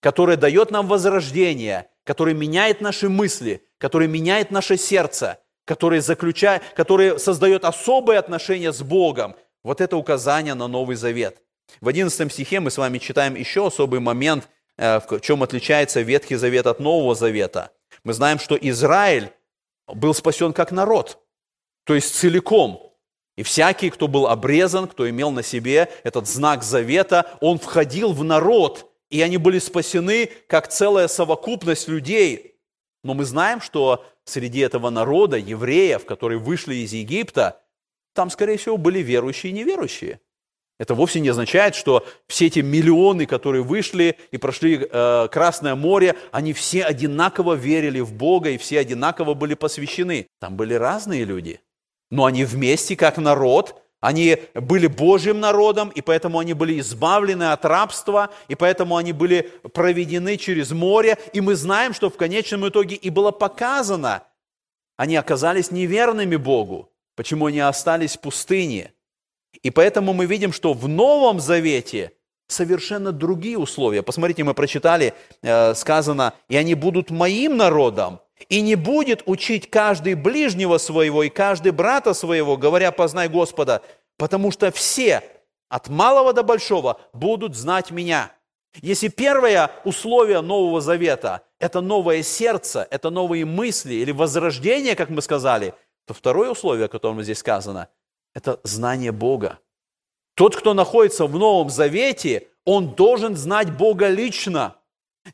[0.00, 7.18] которая дает нам возрождение, который меняет наши мысли, который меняет наше сердце, который, заключает, который
[7.18, 11.42] создает особые отношения с Богом, вот это указание на Новый Завет.
[11.80, 16.36] В 11 стихе мы с вами читаем еще особый момент, э, в чем отличается Ветхий
[16.36, 17.70] Завет от Нового Завета.
[18.04, 19.30] Мы знаем, что Израиль
[19.86, 21.18] был спасен как народ,
[21.84, 22.87] то есть целиком.
[23.38, 28.24] И всякий, кто был обрезан, кто имел на себе этот знак завета, он входил в
[28.24, 32.56] народ, и они были спасены как целая совокупность людей.
[33.04, 37.60] Но мы знаем, что среди этого народа, евреев, которые вышли из Египта,
[38.12, 40.18] там, скорее всего, были верующие и неверующие.
[40.80, 46.16] Это вовсе не означает, что все эти миллионы, которые вышли и прошли э, Красное море,
[46.32, 50.26] они все одинаково верили в Бога и все одинаково были посвящены.
[50.40, 51.60] Там были разные люди,
[52.10, 57.64] но они вместе, как народ, они были Божьим народом, и поэтому они были избавлены от
[57.64, 61.18] рабства, и поэтому они были проведены через море.
[61.32, 64.22] И мы знаем, что в конечном итоге и было показано,
[64.96, 66.90] они оказались неверными Богу.
[67.16, 68.92] Почему они остались в пустыне?
[69.62, 72.12] И поэтому мы видим, что в Новом Завете
[72.46, 74.02] совершенно другие условия.
[74.02, 80.14] Посмотрите, мы прочитали, э, сказано, «И они будут моим народом, и не будет учить каждый
[80.14, 83.82] ближнего своего и каждый брата своего, говоря, познай Господа,
[84.16, 85.22] потому что все,
[85.68, 88.32] от малого до большого, будут знать меня».
[88.82, 95.22] Если первое условие Нового Завета– это новое сердце, это новые мысли или возрождение, как мы
[95.22, 95.74] сказали,
[96.06, 97.88] то второе условие, о котором здесь сказано,
[98.34, 99.58] это знание Бога.
[100.34, 104.76] Тот, кто находится в Новом Завете, он должен знать Бога лично.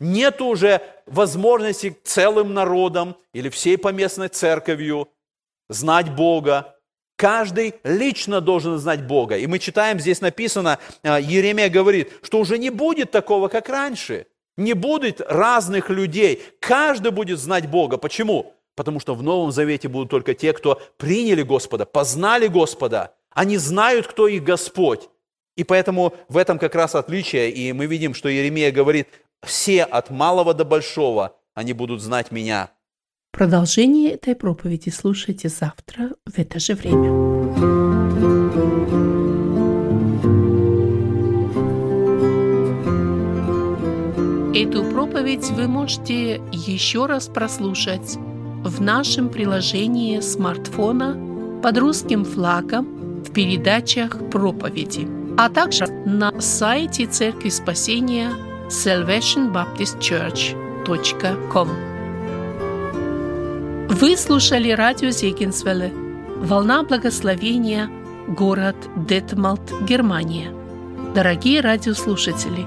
[0.00, 5.08] Нет уже возможности целым народом или всей поместной церковью
[5.68, 6.76] знать Бога.
[7.16, 9.36] Каждый лично должен знать Бога.
[9.36, 14.26] И мы читаем, здесь написано, э, Еремия говорит, что уже не будет такого, как раньше.
[14.56, 16.42] Не будет разных людей.
[16.60, 17.98] Каждый будет знать Бога.
[17.98, 18.54] Почему?
[18.76, 24.06] Потому что в Новом Завете будут только те, кто приняли Господа, познали Господа– они знают,
[24.06, 25.08] кто их Господь.
[25.56, 27.50] И поэтому в этом как раз отличие.
[27.50, 29.08] И мы видим, что Еремия говорит,
[29.44, 32.70] все от малого до большого, они будут знать меня.
[33.32, 38.14] Продолжение этой проповеди слушайте завтра в это же время.
[44.54, 48.16] Эту проповедь вы можете еще раз прослушать
[48.62, 57.48] в нашем приложении смартфона под русским флагом в передачах проповеди, а также на сайте Церкви
[57.48, 58.30] Спасения
[58.68, 61.68] salvationbaptistchurch.com.
[63.88, 65.92] Вы слушали радио Зегенсвелле
[66.36, 67.88] «Волна благословения»,
[68.28, 70.50] город Детмалт, Германия.
[71.14, 72.66] Дорогие радиослушатели,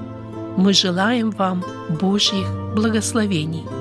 [0.56, 1.64] мы желаем вам
[2.00, 3.66] Божьих благословений–